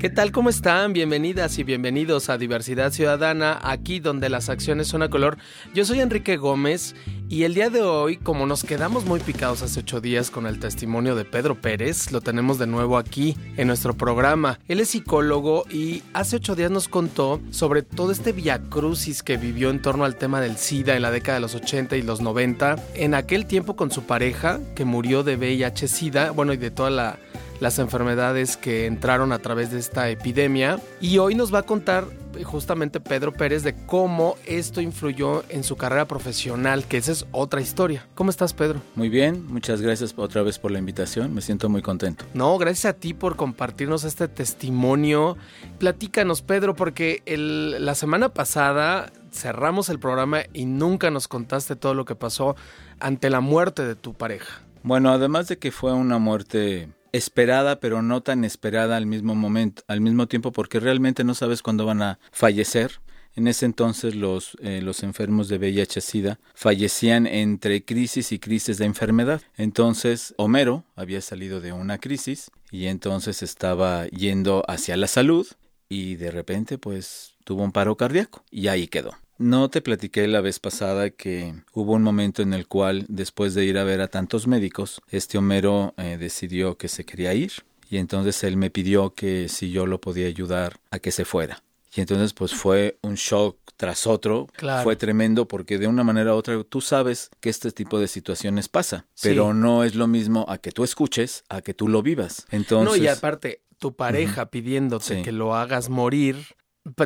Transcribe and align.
¿Qué 0.00 0.08
tal? 0.08 0.32
¿Cómo 0.32 0.48
están? 0.48 0.94
Bienvenidas 0.94 1.58
y 1.58 1.62
bienvenidos 1.62 2.30
a 2.30 2.38
Diversidad 2.38 2.90
Ciudadana, 2.90 3.60
aquí 3.62 4.00
donde 4.00 4.30
las 4.30 4.48
acciones 4.48 4.88
son 4.88 5.02
a 5.02 5.10
color. 5.10 5.36
Yo 5.74 5.84
soy 5.84 6.00
Enrique 6.00 6.38
Gómez 6.38 6.94
y 7.28 7.42
el 7.42 7.52
día 7.52 7.68
de 7.68 7.82
hoy, 7.82 8.16
como 8.16 8.46
nos 8.46 8.64
quedamos 8.64 9.04
muy 9.04 9.20
picados 9.20 9.60
hace 9.60 9.80
ocho 9.80 10.00
días 10.00 10.30
con 10.30 10.46
el 10.46 10.58
testimonio 10.58 11.16
de 11.16 11.26
Pedro 11.26 11.60
Pérez, 11.60 12.12
lo 12.12 12.22
tenemos 12.22 12.58
de 12.58 12.66
nuevo 12.66 12.96
aquí 12.96 13.36
en 13.58 13.66
nuestro 13.66 13.92
programa. 13.92 14.58
Él 14.68 14.80
es 14.80 14.88
psicólogo 14.88 15.66
y 15.70 16.02
hace 16.14 16.36
ocho 16.36 16.56
días 16.56 16.70
nos 16.70 16.88
contó 16.88 17.38
sobre 17.50 17.82
todo 17.82 18.10
este 18.10 18.32
viacrucis 18.32 19.22
que 19.22 19.36
vivió 19.36 19.68
en 19.68 19.82
torno 19.82 20.06
al 20.06 20.16
tema 20.16 20.40
del 20.40 20.56
SIDA 20.56 20.96
en 20.96 21.02
la 21.02 21.10
década 21.10 21.34
de 21.34 21.42
los 21.42 21.54
80 21.54 21.98
y 21.98 22.02
los 22.02 22.22
90, 22.22 22.76
en 22.94 23.12
aquel 23.12 23.44
tiempo 23.44 23.76
con 23.76 23.90
su 23.90 24.04
pareja 24.04 24.60
que 24.74 24.86
murió 24.86 25.24
de 25.24 25.36
VIH-SIDA, 25.36 26.30
bueno, 26.30 26.54
y 26.54 26.56
de 26.56 26.70
toda 26.70 26.88
la 26.88 27.18
las 27.60 27.78
enfermedades 27.78 28.56
que 28.56 28.86
entraron 28.86 29.32
a 29.32 29.38
través 29.38 29.70
de 29.70 29.78
esta 29.78 30.08
epidemia. 30.08 30.80
Y 31.00 31.18
hoy 31.18 31.34
nos 31.34 31.54
va 31.54 31.60
a 31.60 31.62
contar 31.62 32.04
eh, 32.36 32.42
justamente 32.42 33.00
Pedro 33.00 33.32
Pérez 33.32 33.62
de 33.62 33.74
cómo 33.86 34.36
esto 34.46 34.80
influyó 34.80 35.44
en 35.48 35.62
su 35.62 35.76
carrera 35.76 36.06
profesional, 36.06 36.84
que 36.86 36.96
esa 36.96 37.12
es 37.12 37.26
otra 37.32 37.60
historia. 37.60 38.06
¿Cómo 38.14 38.30
estás, 38.30 38.54
Pedro? 38.54 38.80
Muy 38.94 39.08
bien, 39.08 39.46
muchas 39.46 39.80
gracias 39.80 40.14
otra 40.16 40.42
vez 40.42 40.58
por 40.58 40.70
la 40.70 40.78
invitación, 40.78 41.34
me 41.34 41.42
siento 41.42 41.68
muy 41.68 41.82
contento. 41.82 42.24
No, 42.34 42.56
gracias 42.58 42.94
a 42.94 42.96
ti 42.96 43.14
por 43.14 43.36
compartirnos 43.36 44.04
este 44.04 44.28
testimonio. 44.28 45.36
Platícanos, 45.78 46.42
Pedro, 46.42 46.74
porque 46.74 47.22
la 47.26 47.94
semana 47.94 48.30
pasada 48.30 49.12
cerramos 49.32 49.88
el 49.88 49.98
programa 49.98 50.42
y 50.52 50.64
nunca 50.64 51.10
nos 51.10 51.28
contaste 51.28 51.76
todo 51.76 51.94
lo 51.94 52.04
que 52.04 52.14
pasó 52.14 52.56
ante 52.98 53.30
la 53.30 53.40
muerte 53.40 53.84
de 53.84 53.94
tu 53.94 54.14
pareja. 54.14 54.62
Bueno, 54.82 55.10
además 55.10 55.48
de 55.48 55.58
que 55.58 55.70
fue 55.70 55.92
una 55.92 56.18
muerte 56.18 56.88
esperada 57.12 57.80
pero 57.80 58.02
no 58.02 58.22
tan 58.22 58.44
esperada 58.44 58.96
al 58.96 59.06
mismo 59.06 59.34
momento, 59.34 59.82
al 59.86 60.00
mismo 60.00 60.28
tiempo 60.28 60.52
porque 60.52 60.80
realmente 60.80 61.24
no 61.24 61.34
sabes 61.34 61.62
cuándo 61.62 61.86
van 61.86 62.02
a 62.02 62.18
fallecer. 62.32 63.00
En 63.36 63.46
ese 63.46 63.64
entonces 63.64 64.16
los, 64.16 64.56
eh, 64.60 64.80
los 64.82 65.04
enfermos 65.04 65.48
de 65.48 65.58
VIH-Sida 65.58 66.40
fallecían 66.54 67.26
entre 67.28 67.84
crisis 67.84 68.32
y 68.32 68.40
crisis 68.40 68.76
de 68.78 68.86
enfermedad. 68.86 69.42
Entonces 69.56 70.34
Homero 70.36 70.84
había 70.96 71.20
salido 71.20 71.60
de 71.60 71.72
una 71.72 71.98
crisis 71.98 72.50
y 72.72 72.86
entonces 72.86 73.42
estaba 73.42 74.06
yendo 74.08 74.64
hacia 74.66 74.96
la 74.96 75.06
salud 75.06 75.46
y 75.88 76.16
de 76.16 76.30
repente 76.30 76.76
pues 76.76 77.34
tuvo 77.44 77.62
un 77.62 77.72
paro 77.72 77.96
cardíaco 77.96 78.44
y 78.50 78.68
ahí 78.68 78.88
quedó. 78.88 79.16
No 79.40 79.70
te 79.70 79.80
platiqué 79.80 80.28
la 80.28 80.42
vez 80.42 80.58
pasada 80.58 81.08
que 81.08 81.54
hubo 81.72 81.94
un 81.94 82.02
momento 82.02 82.42
en 82.42 82.52
el 82.52 82.66
cual, 82.66 83.06
después 83.08 83.54
de 83.54 83.64
ir 83.64 83.78
a 83.78 83.84
ver 83.84 84.02
a 84.02 84.08
tantos 84.08 84.46
médicos, 84.46 85.00
este 85.08 85.38
Homero 85.38 85.94
eh, 85.96 86.18
decidió 86.20 86.76
que 86.76 86.88
se 86.88 87.06
quería 87.06 87.32
ir. 87.32 87.52
Y 87.88 87.96
entonces 87.96 88.44
él 88.44 88.58
me 88.58 88.68
pidió 88.68 89.14
que 89.14 89.48
si 89.48 89.70
yo 89.70 89.86
lo 89.86 89.98
podía 89.98 90.26
ayudar 90.26 90.78
a 90.90 90.98
que 90.98 91.10
se 91.10 91.24
fuera. 91.24 91.62
Y 91.96 92.02
entonces 92.02 92.34
pues 92.34 92.52
fue 92.52 92.98
un 93.00 93.14
shock 93.14 93.56
tras 93.78 94.06
otro, 94.06 94.46
fue 94.82 94.96
tremendo 94.96 95.48
porque 95.48 95.78
de 95.78 95.86
una 95.86 96.04
manera 96.04 96.34
u 96.34 96.36
otra 96.36 96.62
tú 96.62 96.82
sabes 96.82 97.30
que 97.40 97.48
este 97.48 97.72
tipo 97.72 97.98
de 97.98 98.08
situaciones 98.08 98.68
pasa, 98.68 99.06
pero 99.22 99.54
no 99.54 99.84
es 99.84 99.94
lo 99.94 100.06
mismo 100.06 100.44
a 100.50 100.58
que 100.58 100.70
tú 100.70 100.84
escuches, 100.84 101.44
a 101.48 101.62
que 101.62 101.72
tú 101.72 101.88
lo 101.88 102.02
vivas. 102.02 102.46
Entonces, 102.50 102.98
no, 102.98 103.02
y 103.02 103.08
aparte, 103.08 103.62
tu 103.78 103.94
pareja 103.96 104.50
pidiéndote 104.50 105.22
que 105.22 105.32
lo 105.32 105.56
hagas 105.56 105.88
morir, 105.88 106.36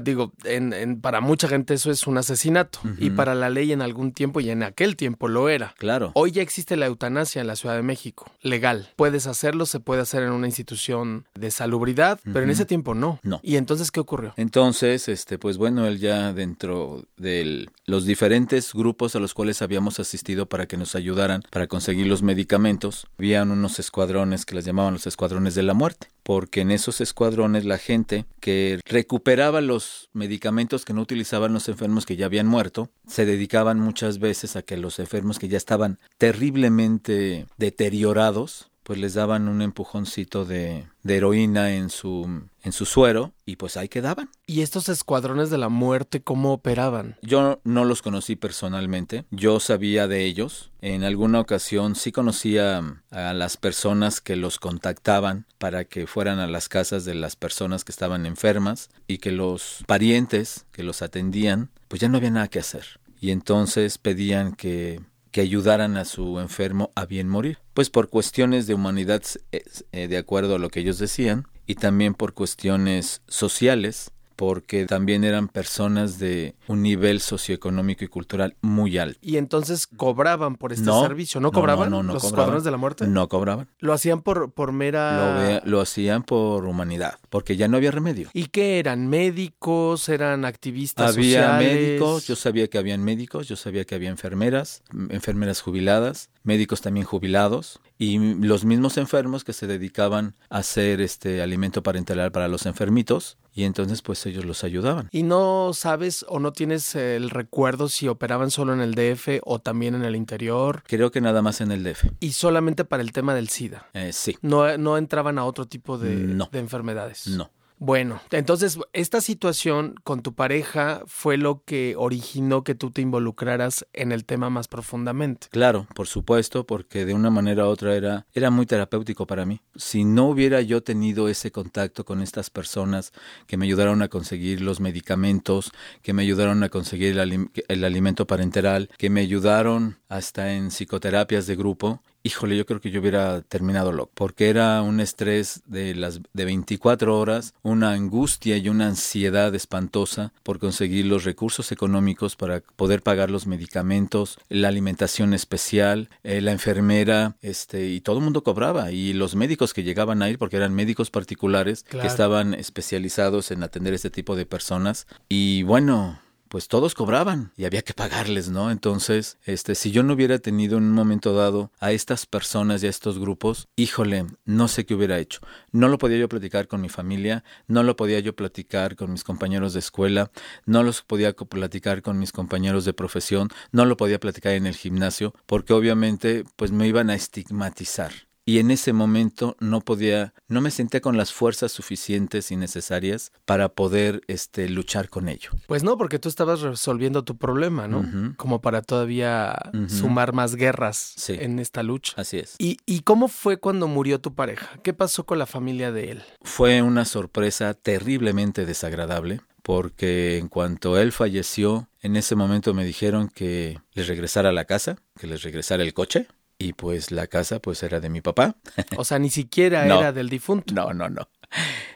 digo, 0.03 0.33
en, 0.45 1.01
para 1.01 1.21
mucha 1.21 1.49
gente 1.49 1.75
eso 1.75 1.91
es 1.91 2.07
un 2.07 2.19
asesinato 2.19 2.79
y 2.99 3.11
para 3.11 3.35
la 3.35 3.51
ley 3.51 3.73
en 3.73 3.83
algún 3.83 4.13
tiempo 4.13 4.41
y 4.41 4.51
en 4.51 4.63
aquel 4.63 4.97
tiempo 4.97 5.29
lo 5.29 5.49
era. 5.49 5.75
Claro. 5.79 6.13
Hoy 6.15 6.33
ya 6.33 6.43
existe 6.43 6.77
la 6.77 6.87
eutanasia 6.87 7.41
en 7.41 7.47
la 7.47 7.57
Ciudad 7.57 7.77
de 7.77 7.83
México, 7.83 8.31
legal. 8.41 8.89
Puedes 8.97 9.27
hacerlo, 9.27 9.67
se 9.67 9.81
puede 9.81 10.03
hacer 10.03 10.23
en 10.23 10.31
una 10.31 10.47
institución 10.47 11.27
de 11.35 11.51
salubridad, 11.51 12.21
pero 12.25 12.43
en 12.43 12.51
ese 12.51 12.65
tiempo 12.65 12.95
no. 12.95 13.19
No. 13.23 13.41
¿Y 13.43 13.57
entonces 13.57 13.91
qué 13.91 14.01
ocurrió? 14.01 14.35
Entonces, 14.37 15.09
este, 15.09 15.39
pues 15.39 15.59
bueno, 15.59 15.87
él 15.87 15.99
ya 15.99 16.33
dentro 16.33 17.05
de 17.17 17.69
los 17.87 18.07
diferentes 18.07 18.73
grupos 18.73 19.17
a 19.17 19.21
los 19.21 19.35
cuales 19.35 19.63
habíamos 19.63 20.01
asistido 20.01 20.47
para 20.47 20.67
que 20.67 20.77
nos 20.77 20.95
ayudaran 20.95 21.43
para 21.51 21.67
conseguir 21.67 22.07
los 22.07 22.23
medicamentos, 22.23 23.07
habían 23.19 23.51
unos 23.51 23.79
escuadrones 23.79 24.47
que 24.47 24.55
las 24.55 24.65
llamaban 24.65 24.95
los 24.95 25.07
escuadrones 25.07 25.55
de 25.55 25.63
la 25.63 25.75
muerte, 25.75 26.09
porque 26.25 26.63
en 26.63 26.73
esos 26.73 27.01
escuadrones 27.01 27.65
la 27.65 27.79
gente 27.79 28.25
que 28.41 28.81
recuperaba 28.85 29.61
los 29.61 30.09
medicamentos 30.13 30.85
que 30.85 30.95
no 30.95 31.03
utilizaban 31.03 31.53
los 31.53 31.69
enfermos 31.69 32.07
que 32.07 32.17
ya 32.17 32.27
habían 32.27 32.47
muerto, 32.47 32.91
se 33.07 33.27
dedicaban 33.27 33.79
muchas 33.79 34.19
veces 34.19 34.57
a 34.57 34.63
que 34.63 34.77
los 34.77 34.99
enfermos 34.99 35.39
que 35.39 35.49
ya 35.49 35.59
estaban 35.59 36.01
terriblemente 36.19 37.47
deteriorados 37.59 38.71
pues 38.85 38.99
les 38.99 39.15
daban 39.15 39.49
un 39.49 39.63
empujoncito 39.63 40.45
de, 40.45 40.87
de, 41.03 41.17
heroína 41.17 41.75
en 41.75 41.89
su, 41.91 42.43
en 42.63 42.73
su 42.73 42.85
suero 42.85 43.33
y 43.47 43.57
pues 43.57 43.77
ahí 43.77 43.89
quedaban. 43.89 44.31
¿Y 44.47 44.61
estos 44.61 44.89
escuadrones 44.89 45.51
de 45.51 45.59
la 45.59 45.71
muerte 45.71 46.23
cómo 46.23 46.53
operaban? 46.53 47.17
Yo 47.23 47.61
no 47.65 47.85
los 47.85 48.03
conocí 48.03 48.37
personalmente, 48.37 49.25
yo 49.31 49.59
sabía 49.59 50.07
de 50.07 50.25
ellos. 50.25 50.71
En 50.83 51.03
alguna 51.03 51.41
ocasión 51.41 51.97
sí 51.97 52.13
conocía 52.13 53.03
a 53.11 53.33
las 53.33 53.57
personas 53.57 54.21
que 54.21 54.37
los 54.37 54.59
contactaban 54.59 55.47
para 55.59 55.87
que 55.87 56.07
fueran 56.07 56.39
a 56.39 56.47
las 56.47 56.69
casas 56.69 57.07
de 57.07 57.15
las 57.15 57.37
personas 57.37 57.85
que 57.85 57.93
estaban 57.93 58.27
enfermas 58.27 58.91
y 59.09 59.19
que 59.19 59.33
los 59.33 59.83
parientes 59.87 60.67
que 60.73 60.83
los 60.83 61.01
atendían 61.01 61.71
pues 61.89 62.01
ya 62.01 62.09
no 62.09 62.19
había 62.19 62.31
nada 62.31 62.49
que 62.49 62.59
hacer. 62.59 63.01
Y 63.19 63.31
entonces 63.31 63.97
pedían 63.97 64.53
que 64.53 65.01
que 65.35 65.41
ayudaran 65.41 65.97
a 65.97 66.05
su 66.05 66.39
enfermo 66.39 66.93
a 66.95 67.07
bien 67.07 67.29
morir. 67.29 67.59
Pues 67.75 67.91
por 67.91 68.09
cuestiones 68.09 68.69
de 68.69 68.75
humanidad, 68.75 69.21
eh, 69.51 70.07
de 70.07 70.17
acuerdo 70.17 70.55
a 70.55 70.59
lo 70.61 70.69
que 70.69 70.79
ellos 70.79 71.01
decían, 71.01 71.49
y 71.67 71.75
también 71.75 72.15
por 72.15 72.35
cuestiones 72.35 73.21
sociales, 73.27 74.13
porque 74.37 74.87
también 74.87 75.25
eran 75.25 75.49
personas 75.49 76.19
de 76.19 76.55
un 76.69 76.83
nivel 76.83 77.21
socioeconómico 77.21 78.05
y 78.05 78.09
cultural 78.09 78.57
muy 78.61 78.99
alto. 78.99 79.19
Y 79.23 79.37
entonces 79.37 79.87
cobraban 79.87 80.57
por 80.57 80.73
este 80.73 80.91
servicio, 80.91 81.41
¿no 81.41 81.53
cobraban? 81.53 81.91
No, 81.91 82.03
no, 82.03 82.15
¿Los 82.15 82.25
escuadrones 82.25 82.65
de 82.65 82.71
la 82.71 82.77
muerte? 82.77 83.07
No 83.07 83.29
cobraban. 83.29 83.69
¿Lo 83.79 83.93
hacían 83.93 84.23
por, 84.23 84.53
por 84.53 84.73
mera...? 84.73 85.61
Lo, 85.65 85.71
lo, 85.71 85.81
hacían 85.81 86.23
por 86.23 86.65
humanidad, 86.67 87.19
porque 87.31 87.57
ya 87.57 87.69
no 87.69 87.77
había 87.77 87.91
remedio. 87.91 88.29
¿Y 88.33 88.47
qué 88.47 88.79
eran? 88.79 89.09
¿Médicos? 89.09 90.09
¿Eran 90.09 90.45
activistas 90.45 91.15
había 91.15 91.59
médicos, 91.59 92.27
yo 92.27 92.37
sabía 92.37 92.69
que 92.69 92.79
habían 92.79 93.03
médicos, 93.03 93.49
yo 93.49 93.57
sabía 93.57 93.85
que 93.85 93.95
había 93.95 94.11
enfermeras, 94.11 94.83
enfermeras 95.11 95.61
jubiladas, 95.61 96.31
médicos 96.43 96.81
también 96.81 97.07
jubilados, 97.07 97.81
y 97.99 98.19
los 98.19 98.65
mismos 98.65 98.97
enfermos 98.99 99.45
que 99.45 99.53
se 99.53 99.67
dedicaban 99.67 100.35
a 100.51 100.59
hacer 100.59 101.01
este 101.01 101.43
alimento 101.43 101.83
parenteral 101.83 102.33
para 102.33 102.49
los 102.49 102.67
enfermitos, 102.67 103.39
y 103.55 103.65
entonces 103.65 104.03
pues 104.03 104.25
ellos 104.27 104.45
los 104.45 104.65
ayudaban. 104.65 105.09
¿Y 105.13 105.23
no 105.23 105.71
sabes 105.75 106.25
o 106.29 106.41
no 106.41 106.53
tienes 106.53 106.95
el 106.97 107.31
recuerdo 107.31 107.89
si 107.89 108.09
operaban 108.09 108.51
solo 108.51 108.73
en 108.73 108.81
el 108.81 108.95
DF 108.95 109.41
o 109.45 109.61
también 109.61 109.95
en 109.95 110.05
el 110.05 110.17
interior? 110.17 110.83
Creo 110.87 111.11
que 111.11 111.21
nada 111.21 111.41
más 111.41 111.61
en 111.61 111.71
el 111.71 111.85
DF. 111.85 112.07
¿Y 112.21 112.33
solamente 112.33 112.85
para 112.85 113.03
el 113.03 113.13
tema 113.13 113.35
del 113.35 113.49
SIDA? 113.49 113.87
Eh, 113.95 114.13
sí. 114.13 114.37
No, 114.43 114.77
no 114.77 114.99
entraban 114.99 115.39
a 115.39 115.45
otro 115.45 115.67
tipo 115.67 115.99
de, 115.99 116.17
de 116.27 116.59
enfermedades. 116.59 117.29
No. 117.29 117.51
Bueno, 117.79 118.21
entonces 118.31 118.79
esta 118.93 119.21
situación 119.21 119.97
con 120.05 120.23
tu 120.23 120.35
pareja 120.35 121.03
fue 121.07 121.37
lo 121.37 121.63
que 121.65 121.95
originó 121.99 122.63
que 122.63 122.75
tú 122.75 122.91
te 122.91 123.03
involucraras 123.03 123.87
en 123.93 124.13
el 124.13 124.25
tema 124.25 124.49
más 124.49 124.69
profundamente. 124.69 125.49
Claro, 125.51 125.87
por 125.95 126.07
supuesto, 126.07 126.67
porque 126.67 127.05
de 127.05 127.15
una 127.15 127.31
manera 127.31 127.67
u 127.67 127.69
otra 127.69 127.97
era, 127.97 128.27
era 128.33 128.51
muy 128.51 128.67
terapéutico 128.67 129.27
para 129.27 129.45
mí. 129.45 129.61
Si 129.75 130.05
no 130.05 130.29
hubiera 130.29 130.61
yo 130.61 130.83
tenido 130.83 131.29
ese 131.29 131.51
contacto 131.51 132.05
con 132.05 132.23
estas 132.23 132.49
personas 132.49 133.13
que 133.47 133.57
me 133.57 133.67
ayudaron 133.67 134.03
a 134.03 134.09
conseguir 134.09 134.61
los 134.61 134.81
medicamentos, 134.81 135.73
que 136.03 136.13
me 136.13 136.23
ayudaron 136.23 136.63
a 136.63 136.69
conseguir 136.69 137.19
el, 137.19 137.51
el 137.69 137.85
alimento 137.85 138.27
parenteral, 138.27 138.89
que 138.97 139.11
me 139.11 139.21
ayudaron 139.21 139.99
hasta 140.09 140.53
en 140.53 140.71
psicoterapias 140.71 141.47
de 141.47 141.57
grupo, 141.57 142.03
híjole, 142.25 142.57
yo 142.57 142.65
creo 142.65 142.81
que 142.81 142.91
yo 142.91 143.01
hubiera 143.01 143.43
terminado 143.43 143.93
loco, 143.93 144.11
porque 144.15 144.49
era 144.49 144.81
un 144.81 144.99
estrés 144.99 145.63
de 145.67 145.95
las 145.95 146.21
de 146.33 146.45
24 146.47 147.19
horas, 147.19 147.53
una 147.63 147.93
angustia 147.93 148.57
y 148.57 148.71
una 148.71 148.87
ansiedad 148.87 149.55
espantosa 149.55 150.33
por 150.43 150.59
conseguir 150.59 151.05
los 151.05 151.25
recursos 151.25 151.71
económicos 151.71 152.35
para 152.35 152.61
poder 152.61 153.03
pagar 153.03 153.31
los 153.31 153.47
medicamentos, 153.47 154.39
la 154.49 154.69
alimentación 154.69 155.35
especial, 155.35 156.09
eh, 156.23 156.41
la 156.41 156.53
enfermera, 156.53 157.37
este 157.43 157.89
y 157.89 158.01
todo 158.01 158.19
el 158.19 158.25
mundo 158.25 158.43
cobraba 158.43 158.91
y 158.91 159.13
los 159.13 159.35
médicos 159.37 159.75
que 159.75 159.83
llegaban 159.83 160.23
a 160.23 160.31
ir 160.31 160.39
porque 160.39 160.57
eran 160.57 160.75
médicos 160.75 161.11
particulares 161.11 161.83
que 161.83 162.07
estaban 162.07 162.55
especializados 162.55 163.51
en 163.51 163.63
atender 163.63 163.93
este 163.93 164.09
tipo 164.09 164.35
de 164.35 164.47
personas 164.47 165.07
y 165.29 165.63
bueno, 165.65 166.19
pues 166.55 166.69
todos 166.69 166.95
cobraban 166.95 167.51
y 167.57 167.65
había 167.65 167.83
que 167.83 167.95
pagarles, 167.95 168.49
¿no? 168.49 168.71
Entonces, 168.71 169.39
este, 169.45 169.75
si 169.75 169.91
yo 169.91 170.05
no 170.05 170.15
hubiera 170.15 170.39
tenido 170.39 170.79
en 170.79 170.85
un 170.85 170.93
momento 170.93 171.35
dado 171.35 171.73
a 171.81 171.91
estas 171.91 172.27
personas 172.27 172.81
y 172.81 172.87
a 172.87 172.91
estos 172.91 173.19
grupos, 173.19 173.67
híjole, 173.75 174.27
no 174.45 174.69
sé 174.69 174.87
qué 174.87 174.95
hubiera 174.95 175.19
hecho. 175.19 175.41
No 175.73 175.89
lo 175.89 175.99
podía 175.99 176.19
yo 176.19 176.29
platicar 176.29 176.69
con 176.69 176.81
mi 176.81 176.89
familia, 176.89 177.43
no 177.67 177.83
lo 177.83 177.97
podía 177.97 178.21
yo 178.21 178.37
platicar 178.37 178.95
con 178.95 179.11
mis 179.11 179.25
compañeros 179.25 179.73
de 179.73 179.81
escuela, 179.81 180.31
no 180.65 180.85
los 180.85 181.03
podía 181.03 181.33
platicar 181.33 182.03
con 182.03 182.21
mis 182.21 182.31
compañeros 182.31 182.85
de 182.85 182.95
profesión, 182.95 183.49
no 183.73 183.85
lo 183.85 183.97
podía 183.97 184.21
platicar 184.21 184.53
en 184.53 184.69
el 184.69 184.77
gimnasio, 184.77 185.35
porque 185.47 185.73
obviamente 185.73 186.45
pues 186.55 186.71
me 186.71 186.87
iban 186.87 187.11
a 187.11 187.17
estigmatizar 187.17 188.13
y 188.45 188.59
en 188.59 188.71
ese 188.71 188.93
momento 188.93 189.57
no 189.61 189.81
podía, 189.81 190.35
no 190.49 190.61
me 190.61 190.71
sentía 190.71 191.01
con 191.01 191.17
las 191.17 191.33
fuerzas 191.33 191.73
suficientes 191.73 192.51
y 192.51 192.57
necesarias 192.57 193.33
para 193.45 193.71
poder 193.71 194.23
este, 194.29 194.69
luchar 194.69 195.09
con 195.09 195.29
ello. 195.29 195.51
Pues 195.67 195.83
no, 195.83 195.97
porque 195.97 196.19
tú 196.19 196.29
estabas 196.29 196.61
resolviendo 196.61 197.25
tu 197.25 197.37
problema, 197.37 197.89
¿no? 197.89 198.35
Como 198.37 198.61
para 198.61 198.83
todavía 198.83 199.57
sumar 199.89 200.33
más 200.33 200.57
guerras 200.57 201.15
en 201.29 201.59
esta 201.59 201.83
lucha. 201.83 202.15
Así 202.17 202.39
es. 202.39 202.57
¿Y, 202.59 202.79
¿Y 202.87 203.01
cómo 203.01 203.29
fue 203.29 203.59
cuando 203.59 203.89
murió 203.89 204.21
tu 204.21 204.35
pareja? 204.35 204.79
¿Qué 204.83 204.93
pasó 204.93 205.25
con 205.25 205.39
la 205.39 205.47
familia 205.47 205.93
de 205.93 206.13
él? 206.13 206.23
Fue 206.43 206.83
una 206.83 207.05
sorpresa 207.05 207.75
terriblemente 207.75 208.67
desagradable 208.67 209.41
porque 209.63 210.37
en 210.37 210.49
cuanto 210.49 210.99
él 210.99 211.11
falleció, 211.11 211.89
en 212.03 212.17
ese 212.17 212.37
momento 212.37 212.75
me 212.75 212.85
dijeron 212.85 213.31
que 213.35 213.81
les 213.95 214.09
regresara 214.09 214.51
a 214.51 214.53
la 214.53 214.67
casa, 214.67 214.99
que 215.19 215.27
les 215.27 215.43
regresara 215.43 215.83
el 215.83 215.95
coche, 215.95 216.29
y 216.65 216.73
pues 216.73 217.11
la 217.11 217.27
casa 217.27 217.61
pues 217.61 217.83
era 217.83 218.01
de 218.01 218.09
mi 218.09 218.23
papá. 218.23 218.57
O 218.97 219.05
sea, 219.05 219.19
ni 219.19 219.31
siquiera 219.31 219.85
era 219.87 220.13
del 220.13 220.31
difunto. 220.31 220.75
No, 220.75 220.95
no, 220.95 221.09
no. 221.11 221.29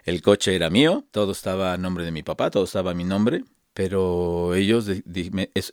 El 0.05 0.21
coche 0.23 0.55
era 0.55 0.69
mío, 0.71 1.05
todo 1.11 1.33
estaba 1.33 1.73
a 1.73 1.79
nombre 1.79 2.05
de 2.05 2.13
mi 2.13 2.23
papá, 2.23 2.51
todo 2.51 2.65
estaba 2.65 2.91
a 2.91 2.95
mi 2.95 3.05
nombre, 3.05 3.45
pero 3.73 4.55
ellos 4.55 4.87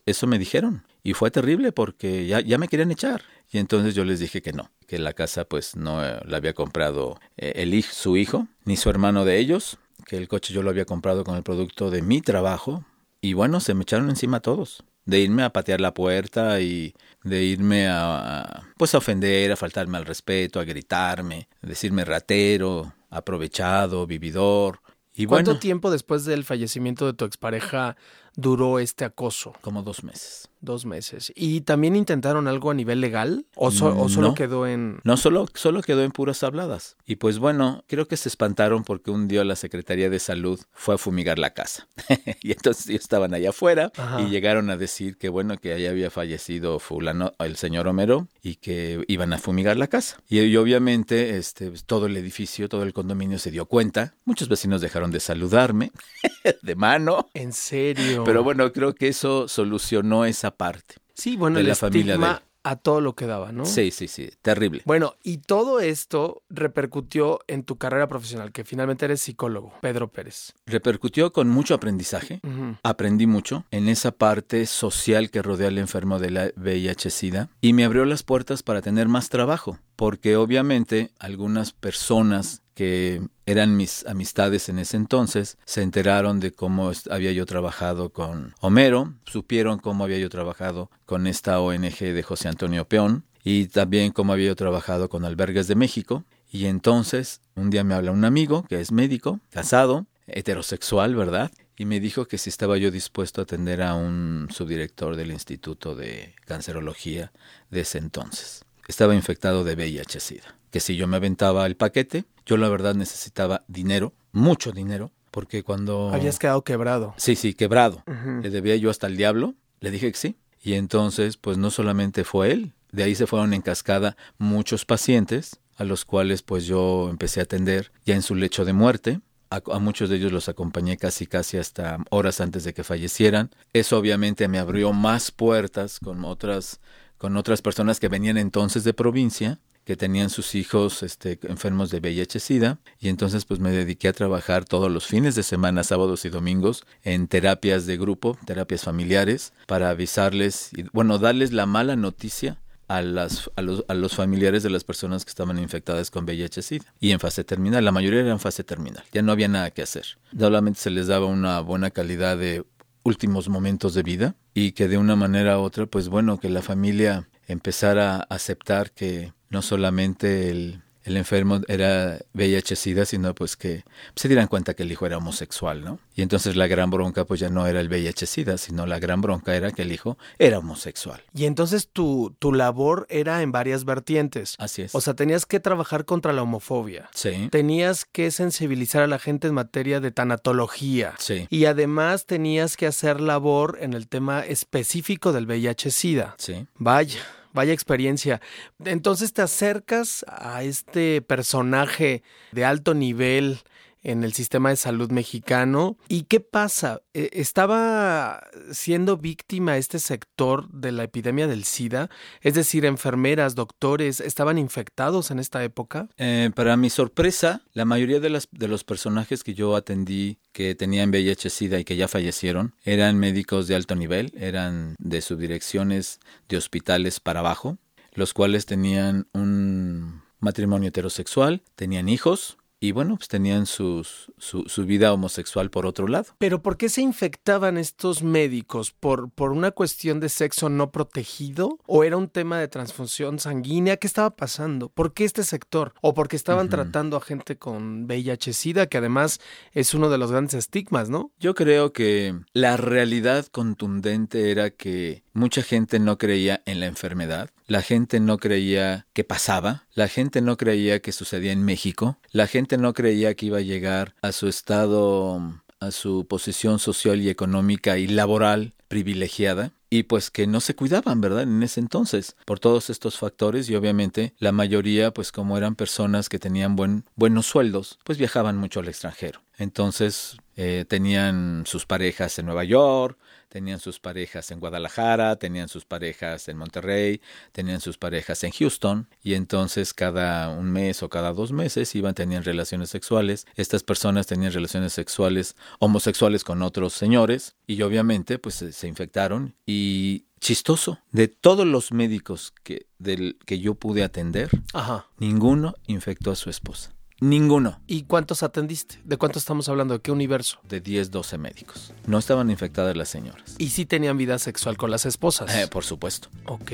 eso 0.05 0.27
me 0.27 0.39
dijeron 0.39 0.85
y 1.03 1.13
fue 1.13 1.29
terrible 1.29 1.71
porque 1.71 2.25
ya, 2.25 2.39
ya 2.39 2.57
me 2.57 2.67
querían 2.67 2.91
echar. 2.91 3.23
Y 3.51 3.59
entonces 3.59 3.93
yo 3.95 4.05
les 4.05 4.19
dije 4.19 4.41
que 4.41 4.53
no, 4.53 4.71
que 4.87 4.97
la 4.97 5.13
casa 5.13 5.45
pues 5.45 5.75
no 5.75 6.03
eh, 6.03 6.19
la 6.25 6.37
había 6.37 6.53
comprado 6.53 7.19
eh, 7.37 7.53
el, 7.57 7.83
su 7.83 8.17
hijo, 8.17 8.47
ni 8.63 8.77
su 8.77 8.89
hermano 8.89 9.25
de 9.25 9.37
ellos, 9.37 9.77
que 10.05 10.17
el 10.17 10.27
coche 10.27 10.53
yo 10.53 10.63
lo 10.63 10.69
había 10.69 10.85
comprado 10.85 11.23
con 11.23 11.35
el 11.35 11.43
producto 11.43 11.91
de 11.91 12.01
mi 12.01 12.21
trabajo. 12.21 12.85
Y 13.21 13.33
bueno, 13.33 13.59
se 13.59 13.73
me 13.73 13.83
echaron 13.83 14.09
encima 14.09 14.39
todos 14.39 14.83
de 15.05 15.19
irme 15.19 15.43
a 15.43 15.53
patear 15.53 15.79
la 15.81 15.93
puerta 15.93 16.59
y 16.59 16.93
de 17.23 17.43
irme 17.43 17.87
a, 17.87 18.63
pues 18.77 18.95
a 18.95 18.97
ofender, 18.97 19.51
a 19.51 19.55
faltarme 19.55 19.97
al 19.97 20.05
respeto, 20.05 20.59
a 20.59 20.63
gritarme, 20.63 21.47
a 21.61 21.67
decirme 21.67 22.05
ratero, 22.05 22.93
aprovechado, 23.09 24.05
vividor. 24.07 24.81
Y 25.13 25.25
¿Cuánto 25.27 25.59
tiempo 25.59 25.91
después 25.91 26.25
del 26.25 26.43
fallecimiento 26.43 27.05
de 27.05 27.13
tu 27.13 27.25
expareja 27.25 27.95
duró 28.35 28.79
este 28.79 29.05
acoso? 29.05 29.53
Como 29.61 29.83
dos 29.83 30.03
meses. 30.03 30.49
Dos 30.61 30.85
meses. 30.85 31.31
¿Y 31.35 31.61
también 31.61 31.95
intentaron 31.95 32.47
algo 32.47 32.71
a 32.71 32.73
nivel 32.73 32.99
legal? 32.99 33.45
¿O, 33.55 33.71
solo 33.71 34.33
quedó 34.33 34.65
en.? 34.65 34.99
No, 35.03 35.15
solo, 35.15 35.45
solo 35.53 35.81
quedó 35.81 36.03
en 36.03 36.11
puras 36.11 36.43
habladas. 36.43 36.97
Y 37.05 37.17
pues 37.17 37.37
bueno, 37.37 37.83
creo 37.87 38.07
que 38.07 38.17
se 38.17 38.29
espantaron 38.29 38.83
porque 38.83 39.11
un 39.11 39.27
día 39.27 39.43
la 39.43 39.55
Secretaría 39.55 40.09
de 40.09 40.19
Salud 40.19 40.59
fue 40.71 40.95
a 40.95 40.97
fumigar 40.97 41.37
la 41.37 41.51
casa. 41.51 41.87
y 42.41 42.51
entonces 42.51 42.89
ellos 42.89 43.01
estaban 43.01 43.33
allá 43.33 43.49
afuera 43.49 43.91
y 44.19 44.29
llegaron 44.29 44.69
a 44.69 44.77
decir 44.77 45.17
que 45.17 45.29
bueno, 45.29 45.57
que 45.57 45.73
allá 45.73 45.91
había 45.91 46.09
fallecido 46.09 46.79
fulano, 46.79 47.33
el 47.39 47.57
señor 47.57 47.87
Homero, 47.87 48.27
y 48.41 48.55
que 48.55 49.03
iban 49.07 49.33
a 49.33 49.37
fumigar 49.37 49.77
la 49.77 49.87
casa. 49.87 50.17
Y, 50.27 50.55
obviamente 50.55 51.37
este, 51.37 51.69
pues, 51.69 51.85
todo 51.85 52.07
el 52.07 52.17
edificio, 52.17 52.69
todo 52.69 52.83
el 52.83 52.93
condominio 52.93 53.37
se 53.37 53.51
dio 53.51 53.65
cuenta. 53.67 54.15
Muchos 54.25 54.49
vecinos 54.49 54.81
dejaron 54.81 55.11
de 55.11 55.19
saludarme 55.19 55.91
de 56.61 56.75
mano. 56.75 57.29
¿En 57.33 57.53
serio? 57.53 58.24
Pero 58.25 58.43
bueno, 58.43 58.71
creo 58.73 58.93
que 58.95 59.07
eso 59.07 59.47
solucionó 59.47 60.25
esa 60.25 60.51
parte. 60.51 60.95
Sí, 61.13 61.37
bueno, 61.37 61.59
el 61.59 61.67
la 61.67 61.75
familia 61.75 62.41
a 62.65 62.75
todo 62.77 62.99
lo 62.99 63.13
que 63.13 63.27
daba, 63.27 63.51
¿no? 63.51 63.63
Sí, 63.65 63.91
sí, 63.91 64.07
sí, 64.07 64.31
terrible. 64.41 64.81
Bueno, 64.85 65.13
y 65.23 65.37
todo 65.37 65.79
esto 65.79 66.41
repercutió 66.49 67.39
en 67.47 67.63
tu 67.63 67.77
carrera 67.77 68.07
profesional, 68.07 68.51
que 68.51 68.63
finalmente 68.63 69.05
eres 69.05 69.21
psicólogo, 69.21 69.73
Pedro 69.81 70.07
Pérez. 70.11 70.53
Repercutió 70.65 71.31
con 71.31 71.47
mucho 71.47 71.75
aprendizaje. 71.75 72.41
Aprendí 72.81 73.27
mucho 73.27 73.65
en 73.69 73.87
esa 73.87 74.11
parte 74.11 74.65
social 74.65 75.29
que 75.29 75.43
rodea 75.43 75.67
al 75.67 75.77
enfermo 75.77 76.17
de 76.17 76.31
la 76.31 76.47
VIH-Sida 76.55 77.49
y 77.61 77.73
me 77.73 77.85
abrió 77.85 78.03
las 78.03 78.23
puertas 78.23 78.63
para 78.63 78.81
tener 78.81 79.07
más 79.07 79.29
trabajo, 79.29 79.77
porque 79.95 80.35
obviamente 80.35 81.11
algunas 81.19 81.71
personas 81.71 82.63
que 82.75 83.21
eran 83.45 83.75
mis 83.75 84.05
amistades 84.05 84.69
en 84.69 84.77
ese 84.79 84.97
entonces, 84.97 85.57
se 85.65 85.81
enteraron 85.81 86.39
de 86.39 86.51
cómo 86.51 86.91
había 87.09 87.31
yo 87.31 87.45
trabajado 87.45 88.11
con 88.11 88.53
Homero, 88.59 89.13
supieron 89.25 89.79
cómo 89.79 90.03
había 90.03 90.19
yo 90.19 90.29
trabajado 90.29 90.91
con 91.05 91.25
esta 91.25 91.59
ONG 91.59 91.99
de 91.99 92.21
José 92.21 92.49
Antonio 92.49 92.85
Peón 92.85 93.23
y 93.43 93.67
también 93.67 94.11
cómo 94.11 94.33
había 94.33 94.47
yo 94.47 94.55
trabajado 94.55 95.09
con 95.09 95.25
Albergues 95.25 95.67
de 95.67 95.75
México. 95.75 96.25
Y 96.51 96.65
entonces 96.65 97.41
un 97.55 97.69
día 97.69 97.83
me 97.83 97.95
habla 97.95 98.11
un 98.11 98.25
amigo 98.25 98.65
que 98.67 98.81
es 98.81 98.91
médico, 98.91 99.39
casado, 99.49 100.05
heterosexual, 100.27 101.15
¿verdad? 101.15 101.51
Y 101.77 101.85
me 101.85 101.99
dijo 101.99 102.25
que 102.25 102.37
si 102.37 102.49
estaba 102.49 102.77
yo 102.77 102.91
dispuesto 102.91 103.41
a 103.41 103.43
atender 103.43 103.81
a 103.81 103.95
un 103.95 104.47
subdirector 104.49 105.15
del 105.15 105.31
Instituto 105.31 105.95
de 105.95 106.33
Cancerología 106.45 107.31
de 107.69 107.81
ese 107.81 107.97
entonces. 107.97 108.65
Estaba 108.87 109.15
infectado 109.15 109.63
de 109.63 109.75
VIH-Sida 109.75 110.55
que 110.75 110.81
si 110.81 110.97
yo 110.97 111.07
me 111.07 111.15
aventaba 111.15 111.65
el 111.67 111.77
paquete, 111.77 112.25
yo 112.45 112.57
la 112.57 112.67
verdad 112.67 112.95
necesitaba 112.95 113.63
dinero, 113.69 114.11
mucho 114.33 114.73
dinero, 114.73 115.13
porque 115.31 115.63
cuando... 115.63 116.11
Habías 116.13 116.37
quedado 116.37 116.65
quebrado. 116.65 117.13
Sí, 117.15 117.37
sí, 117.37 117.53
quebrado. 117.53 118.03
Le 118.41 118.49
debía 118.49 118.75
yo 118.75 118.89
hasta 118.89 119.07
el 119.07 119.15
diablo, 119.15 119.55
le 119.79 119.89
dije 119.89 120.11
que 120.11 120.17
sí. 120.17 120.35
Y 120.61 120.73
entonces, 120.73 121.37
pues 121.37 121.57
no 121.57 121.71
solamente 121.71 122.25
fue 122.25 122.51
él, 122.51 122.73
de 122.91 123.03
ahí 123.03 123.15
se 123.15 123.25
fueron 123.25 123.53
en 123.53 123.61
cascada 123.61 124.17
muchos 124.37 124.83
pacientes, 124.83 125.61
a 125.77 125.85
los 125.85 126.03
cuales 126.03 126.41
pues 126.41 126.65
yo 126.65 127.07
empecé 127.09 127.39
a 127.39 127.43
atender 127.43 127.93
ya 128.05 128.15
en 128.15 128.21
su 128.21 128.35
lecho 128.35 128.65
de 128.65 128.73
muerte. 128.73 129.21
A, 129.51 129.61
a, 129.71 129.79
muchos 129.79 130.09
de 130.09 130.17
ellos 130.17 130.33
los 130.33 130.49
acompañé 130.49 130.97
casi 130.97 131.25
casi 131.25 131.55
hasta 131.55 131.99
horas 132.09 132.41
antes 132.41 132.65
de 132.65 132.73
que 132.73 132.83
fallecieran. 132.83 133.49
Eso 133.71 133.97
obviamente 133.97 134.49
me 134.49 134.59
abrió 134.59 134.91
más 134.91 135.31
puertas 135.31 136.01
con 136.01 136.25
otras 136.25 136.81
con 137.17 137.37
otras 137.37 137.61
personas 137.61 138.01
que 138.01 138.09
venían 138.09 138.35
entonces 138.35 138.83
de 138.83 138.93
provincia 138.93 139.61
que 139.85 139.95
tenían 139.95 140.29
sus 140.29 140.55
hijos 140.55 141.03
este, 141.03 141.39
enfermos 141.43 141.91
de 141.91 142.01
VIH-Sida 142.01 142.79
y 142.99 143.09
entonces 143.09 143.45
pues 143.45 143.59
me 143.59 143.71
dediqué 143.71 144.07
a 144.07 144.13
trabajar 144.13 144.65
todos 144.65 144.91
los 144.91 145.05
fines 145.05 145.35
de 145.35 145.43
semana, 145.43 145.83
sábados 145.83 146.25
y 146.25 146.29
domingos 146.29 146.83
en 147.03 147.27
terapias 147.27 147.85
de 147.85 147.95
grupo, 147.97 148.37
terapias 148.45 148.83
familiares, 148.83 149.53
para 149.67 149.91
avisarles 149.91 150.71
y 150.75 150.83
bueno, 150.91 151.19
darles 151.19 151.53
la 151.53 151.67
mala 151.67 151.95
noticia 151.95 152.59
a, 152.87 153.01
las, 153.01 153.49
a, 153.55 153.61
los, 153.61 153.85
a 153.87 153.93
los 153.93 154.15
familiares 154.15 154.63
de 154.63 154.69
las 154.71 154.83
personas 154.83 155.23
que 155.23 155.29
estaban 155.29 155.57
infectadas 155.59 156.09
con 156.09 156.25
VIH-Sida 156.25 156.85
y 156.99 157.11
en 157.11 157.19
fase 157.19 157.43
terminal, 157.43 157.85
la 157.85 157.91
mayoría 157.91 158.21
eran 158.21 158.33
en 158.33 158.39
fase 158.39 158.63
terminal, 158.63 159.03
ya 159.11 159.21
no 159.21 159.31
había 159.31 159.47
nada 159.47 159.69
que 159.69 159.83
hacer, 159.83 160.05
solamente 160.37 160.79
se 160.79 160.89
les 160.89 161.07
daba 161.07 161.27
una 161.27 161.59
buena 161.59 161.91
calidad 161.91 162.37
de 162.37 162.65
últimos 163.03 163.49
momentos 163.49 163.93
de 163.93 164.01
vida 164.01 164.35
y 164.55 164.71
que 164.71 164.87
de 164.87 164.97
una 164.97 165.15
manera 165.15 165.59
u 165.59 165.61
otra, 165.61 165.85
pues 165.85 166.09
bueno, 166.09 166.39
que 166.39 166.49
la 166.49 166.63
familia 166.63 167.29
empezara 167.47 168.15
a 168.15 168.21
aceptar 168.21 168.91
que 168.91 169.31
no 169.55 169.61
solamente 169.61 170.49
el, 170.49 170.81
el 171.05 171.15
enfermo 171.15 171.61
era 171.69 172.19
VIH-Sida, 172.33 173.05
sino 173.05 173.33
pues 173.33 173.55
que 173.55 173.85
se 174.17 174.27
dieran 174.27 174.47
cuenta 174.47 174.73
que 174.73 174.83
el 174.83 174.91
hijo 174.91 175.05
era 175.05 175.17
homosexual, 175.17 175.81
¿no? 175.81 175.97
Y 176.13 176.23
entonces 176.23 176.57
la 176.57 176.67
gran 176.67 176.89
bronca 176.89 177.23
pues 177.23 177.39
ya 177.39 177.49
no 177.49 177.65
era 177.67 177.79
el 177.79 177.87
VIH-Sida, 177.87 178.57
sino 178.57 178.85
la 178.85 178.99
gran 178.99 179.21
bronca 179.21 179.55
era 179.55 179.71
que 179.71 179.83
el 179.83 179.93
hijo 179.93 180.17
era 180.39 180.59
homosexual. 180.59 181.23
Y 181.33 181.45
entonces 181.45 181.87
tu, 181.87 182.35
tu 182.37 182.51
labor 182.51 183.07
era 183.09 183.41
en 183.43 183.53
varias 183.53 183.85
vertientes. 183.85 184.55
Así 184.59 184.81
es. 184.81 184.93
O 184.93 184.99
sea, 184.99 185.13
tenías 185.13 185.45
que 185.45 185.61
trabajar 185.61 186.03
contra 186.03 186.33
la 186.33 186.41
homofobia. 186.41 187.09
Sí. 187.13 187.47
Tenías 187.49 188.03
que 188.03 188.29
sensibilizar 188.29 189.03
a 189.03 189.07
la 189.07 189.19
gente 189.19 189.47
en 189.47 189.53
materia 189.53 190.01
de 190.01 190.11
tanatología. 190.11 191.13
Sí. 191.17 191.47
Y 191.49 191.63
además 191.63 192.25
tenías 192.25 192.75
que 192.75 192.87
hacer 192.87 193.21
labor 193.21 193.77
en 193.79 193.93
el 193.93 194.09
tema 194.09 194.41
específico 194.41 195.31
del 195.31 195.47
VIH-Sida. 195.47 196.35
Sí. 196.39 196.67
Vaya. 196.75 197.21
Vaya 197.55 197.71
experiencia. 197.71 198.41
Entonces 198.83 199.31
te 199.31 199.41
acercas 199.41 200.25
a 200.27 200.63
este 200.63 201.21
personaje 201.21 202.21
de 202.51 202.65
alto 202.65 202.93
nivel 202.93 203.59
en 204.05 204.23
el 204.23 204.33
sistema 204.33 204.69
de 204.69 204.75
salud 204.75 205.11
mexicano. 205.11 205.97
¿Y 206.07 206.23
qué 206.23 206.39
pasa? 206.39 207.01
E, 207.13 207.29
¿Estaba 207.33 208.41
siendo 208.71 209.17
víctima 209.17 209.77
este 209.77 209.99
sector 209.99 210.69
de 210.69 210.91
la 210.91 211.03
epidemia 211.03 211.47
del 211.47 211.63
SIDA? 211.63 212.09
Es 212.41 212.53
decir, 212.53 212.85
enfermeras, 212.85 213.55
doctores, 213.55 214.21
¿estaban 214.21 214.57
infectados 214.57 215.31
en 215.31 215.39
esta 215.39 215.63
época? 215.63 216.07
Eh, 216.17 216.51
para 216.55 216.77
mi 216.77 216.89
sorpresa, 216.89 217.63
la 217.73 217.85
mayoría 217.85 218.19
de, 218.19 218.29
las, 218.29 218.47
de 218.51 218.67
los 218.67 218.83
personajes 218.83 219.43
que 219.43 219.55
yo 219.55 219.75
atendí 219.75 220.37
que 220.51 220.75
tenían 220.75 221.09
VIH-Sida 221.09 221.79
y 221.79 221.83
que 221.83 221.97
ya 221.97 222.07
fallecieron 222.07 222.75
eran 222.83 223.17
médicos 223.17 223.67
de 223.67 223.75
alto 223.75 223.95
nivel, 223.95 224.31
eran 224.37 224.95
de 224.99 225.21
subdirecciones 225.21 226.19
de 226.47 226.57
hospitales 226.57 227.19
para 227.19 227.39
abajo, 227.39 227.79
los 228.13 228.33
cuales 228.33 228.67
tenían 228.67 229.27
un 229.33 230.21
matrimonio 230.39 230.89
heterosexual, 230.89 231.63
tenían 231.75 232.07
hijos, 232.07 232.57
y 232.85 232.91
bueno, 232.91 233.17
pues 233.17 233.27
tenían 233.27 233.65
sus, 233.65 234.31
su, 234.37 234.63
su, 234.67 234.85
vida 234.85 235.11
homosexual 235.11 235.71
por 235.71 235.87
otro 235.87 236.07
lado. 236.07 236.27
Pero 236.37 236.61
¿por 236.61 236.77
qué 236.77 236.87
se 236.87 237.01
infectaban 237.01 237.77
estos 237.77 238.21
médicos? 238.21 238.91
¿Por, 238.91 239.31
¿Por 239.31 239.51
una 239.51 239.71
cuestión 239.71 240.19
de 240.19 240.29
sexo 240.29 240.69
no 240.69 240.91
protegido? 240.91 241.79
¿O 241.87 242.03
era 242.03 242.15
un 242.17 242.29
tema 242.29 242.59
de 242.59 242.67
transfusión 242.67 243.39
sanguínea? 243.39 243.97
¿Qué 243.97 244.05
estaba 244.05 244.35
pasando? 244.35 244.89
¿Por 244.89 245.13
qué 245.13 245.25
este 245.25 245.43
sector? 245.43 245.93
¿O 246.01 246.13
porque 246.13 246.35
estaban 246.35 246.67
uh 246.67 246.69
-huh. 246.69 246.71
tratando 246.71 247.17
a 247.17 247.21
gente 247.21 247.57
con 247.57 248.05
VIH-Sida, 248.05 248.85
que 248.85 248.99
además 248.99 249.39
es 249.71 249.95
uno 249.95 250.09
de 250.09 250.19
los 250.19 250.31
grandes 250.31 250.53
estigmas, 250.53 251.09
¿no? 251.09 251.31
Yo 251.39 251.55
creo 251.55 251.91
que 251.91 252.35
la 252.53 252.77
realidad 252.77 253.47
contundente 253.47 254.51
era 254.51 254.69
que 254.69 255.23
mucha 255.33 255.61
gente 255.61 255.99
no 255.99 256.17
creía 256.17 256.61
en 256.65 256.79
la 256.79 256.85
enfermedad, 256.85 257.49
la 257.67 257.81
gente 257.81 258.19
no 258.19 258.37
creía 258.37 259.07
que 259.13 259.23
pasaba, 259.23 259.87
la 259.93 260.07
gente 260.07 260.41
no 260.41 260.55
creía 260.55 261.01
que 261.01 261.11
sucedía 261.11 261.51
en 261.51 261.63
México, 261.63 262.19
la 262.31 262.47
gente 262.47 262.74
no 262.77 262.93
creía 262.93 263.33
que 263.35 263.47
iba 263.47 263.59
a 263.59 263.61
llegar 263.61 264.15
a 264.21 264.31
su 264.31 264.47
estado, 264.47 265.41
a 265.79 265.91
su 265.91 266.25
posición 266.27 266.79
social 266.79 267.21
y 267.21 267.29
económica 267.29 267.97
y 267.97 268.07
laboral 268.07 268.73
privilegiada 268.87 269.73
y 269.89 270.03
pues 270.03 270.29
que 270.29 270.47
no 270.47 270.59
se 270.59 270.75
cuidaban, 270.75 271.21
¿verdad? 271.21 271.43
En 271.43 271.63
ese 271.63 271.79
entonces, 271.79 272.35
por 272.45 272.59
todos 272.59 272.89
estos 272.89 273.17
factores 273.17 273.69
y 273.69 273.75
obviamente 273.75 274.33
la 274.39 274.51
mayoría, 274.51 275.13
pues 275.13 275.31
como 275.31 275.57
eran 275.57 275.75
personas 275.75 276.27
que 276.27 276.39
tenían 276.39 276.75
buen, 276.75 277.05
buenos 277.15 277.45
sueldos, 277.45 277.99
pues 278.03 278.17
viajaban 278.17 278.57
mucho 278.57 278.79
al 278.79 278.87
extranjero. 278.87 279.41
Entonces 279.57 280.37
eh, 280.55 280.85
tenían 280.87 281.63
sus 281.65 281.85
parejas 281.85 282.37
en 282.39 282.45
Nueva 282.45 282.63
York, 282.63 283.17
tenían 283.55 283.79
sus 283.79 284.01
parejas 284.01 284.51
en 284.51 284.59
Guadalajara, 284.59 285.37
tenían 285.37 285.69
sus 285.69 285.85
parejas 285.85 286.49
en 286.49 286.57
Monterrey, 286.57 287.21
tenían 287.53 287.79
sus 287.79 287.97
parejas 287.97 288.43
en 288.43 288.51
Houston 288.51 289.07
y 289.23 289.35
entonces 289.35 289.93
cada 289.93 290.49
un 290.49 290.69
mes 290.73 291.01
o 291.03 291.07
cada 291.07 291.31
dos 291.31 291.53
meses 291.53 291.95
iban, 291.95 292.15
tenían 292.15 292.43
relaciones 292.43 292.89
sexuales. 292.89 293.47
Estas 293.55 293.81
personas 293.81 294.27
tenían 294.27 294.51
relaciones 294.51 294.91
sexuales 294.91 295.55
homosexuales 295.79 296.43
con 296.43 296.63
otros 296.63 296.91
señores 296.91 297.55
y 297.65 297.81
obviamente 297.81 298.39
pues 298.39 298.55
se, 298.55 298.73
se 298.73 298.89
infectaron 298.89 299.55
y 299.65 300.25
chistoso, 300.41 300.99
de 301.13 301.29
todos 301.29 301.65
los 301.65 301.93
médicos 301.93 302.53
que, 302.61 302.87
del, 302.99 303.39
que 303.45 303.59
yo 303.59 303.75
pude 303.75 304.03
atender, 304.03 304.49
Ajá. 304.73 305.07
ninguno 305.17 305.75
infectó 305.87 306.29
a 306.29 306.35
su 306.35 306.49
esposa. 306.49 306.93
Ninguno. 307.21 307.79
¿Y 307.87 308.03
cuántos 308.03 308.43
atendiste? 308.43 308.99
¿De 309.05 309.15
cuánto 309.15 309.39
estamos 309.39 309.69
hablando? 309.69 309.93
¿De 309.93 310.01
qué 310.01 310.11
universo? 310.11 310.59
De 310.67 310.81
10, 310.81 311.11
12 311.11 311.37
médicos. 311.37 311.93
No 312.07 312.17
estaban 312.17 312.51
infectadas 312.51 312.95
las 312.97 313.07
señoras. 313.07 313.55
¿Y 313.57 313.69
sí 313.69 313.85
tenían 313.85 314.17
vida 314.17 314.37
sexual 314.37 314.75
con 314.75 314.91
las 314.91 315.05
esposas? 315.05 315.55
Eh, 315.55 315.67
por 315.67 315.85
supuesto. 315.85 316.27
Ok. 316.45 316.71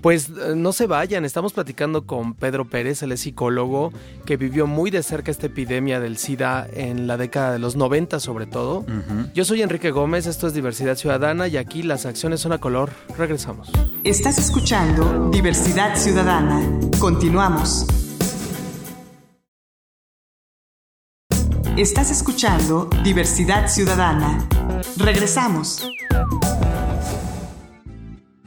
Pues 0.00 0.30
eh, 0.30 0.54
no 0.56 0.72
se 0.72 0.86
vayan, 0.86 1.26
estamos 1.26 1.52
platicando 1.52 2.06
con 2.06 2.32
Pedro 2.32 2.68
Pérez, 2.68 3.02
él 3.02 3.12
es 3.12 3.20
psicólogo, 3.20 3.92
que 4.24 4.38
vivió 4.38 4.66
muy 4.66 4.90
de 4.90 5.02
cerca 5.02 5.30
esta 5.30 5.46
epidemia 5.46 6.00
del 6.00 6.16
SIDA 6.16 6.66
en 6.72 7.06
la 7.06 7.18
década 7.18 7.52
de 7.52 7.58
los 7.58 7.76
90 7.76 8.18
sobre 8.20 8.46
todo. 8.46 8.78
Uh 8.80 8.84
-huh. 8.86 9.32
Yo 9.34 9.44
soy 9.44 9.60
Enrique 9.60 9.90
Gómez, 9.90 10.26
esto 10.26 10.46
es 10.46 10.54
Diversidad 10.54 10.96
Ciudadana 10.96 11.48
y 11.48 11.58
aquí 11.58 11.82
las 11.82 12.06
acciones 12.06 12.40
son 12.40 12.52
a 12.52 12.58
color. 12.58 12.92
Regresamos. 13.18 13.70
Estás 14.04 14.38
escuchando 14.38 15.28
Diversidad 15.30 15.96
Ciudadana. 15.96 16.62
Continuamos. 16.98 17.86
Estás 21.76 22.10
escuchando 22.10 22.90
Diversidad 23.02 23.66
Ciudadana. 23.66 24.46
Regresamos. 24.98 25.88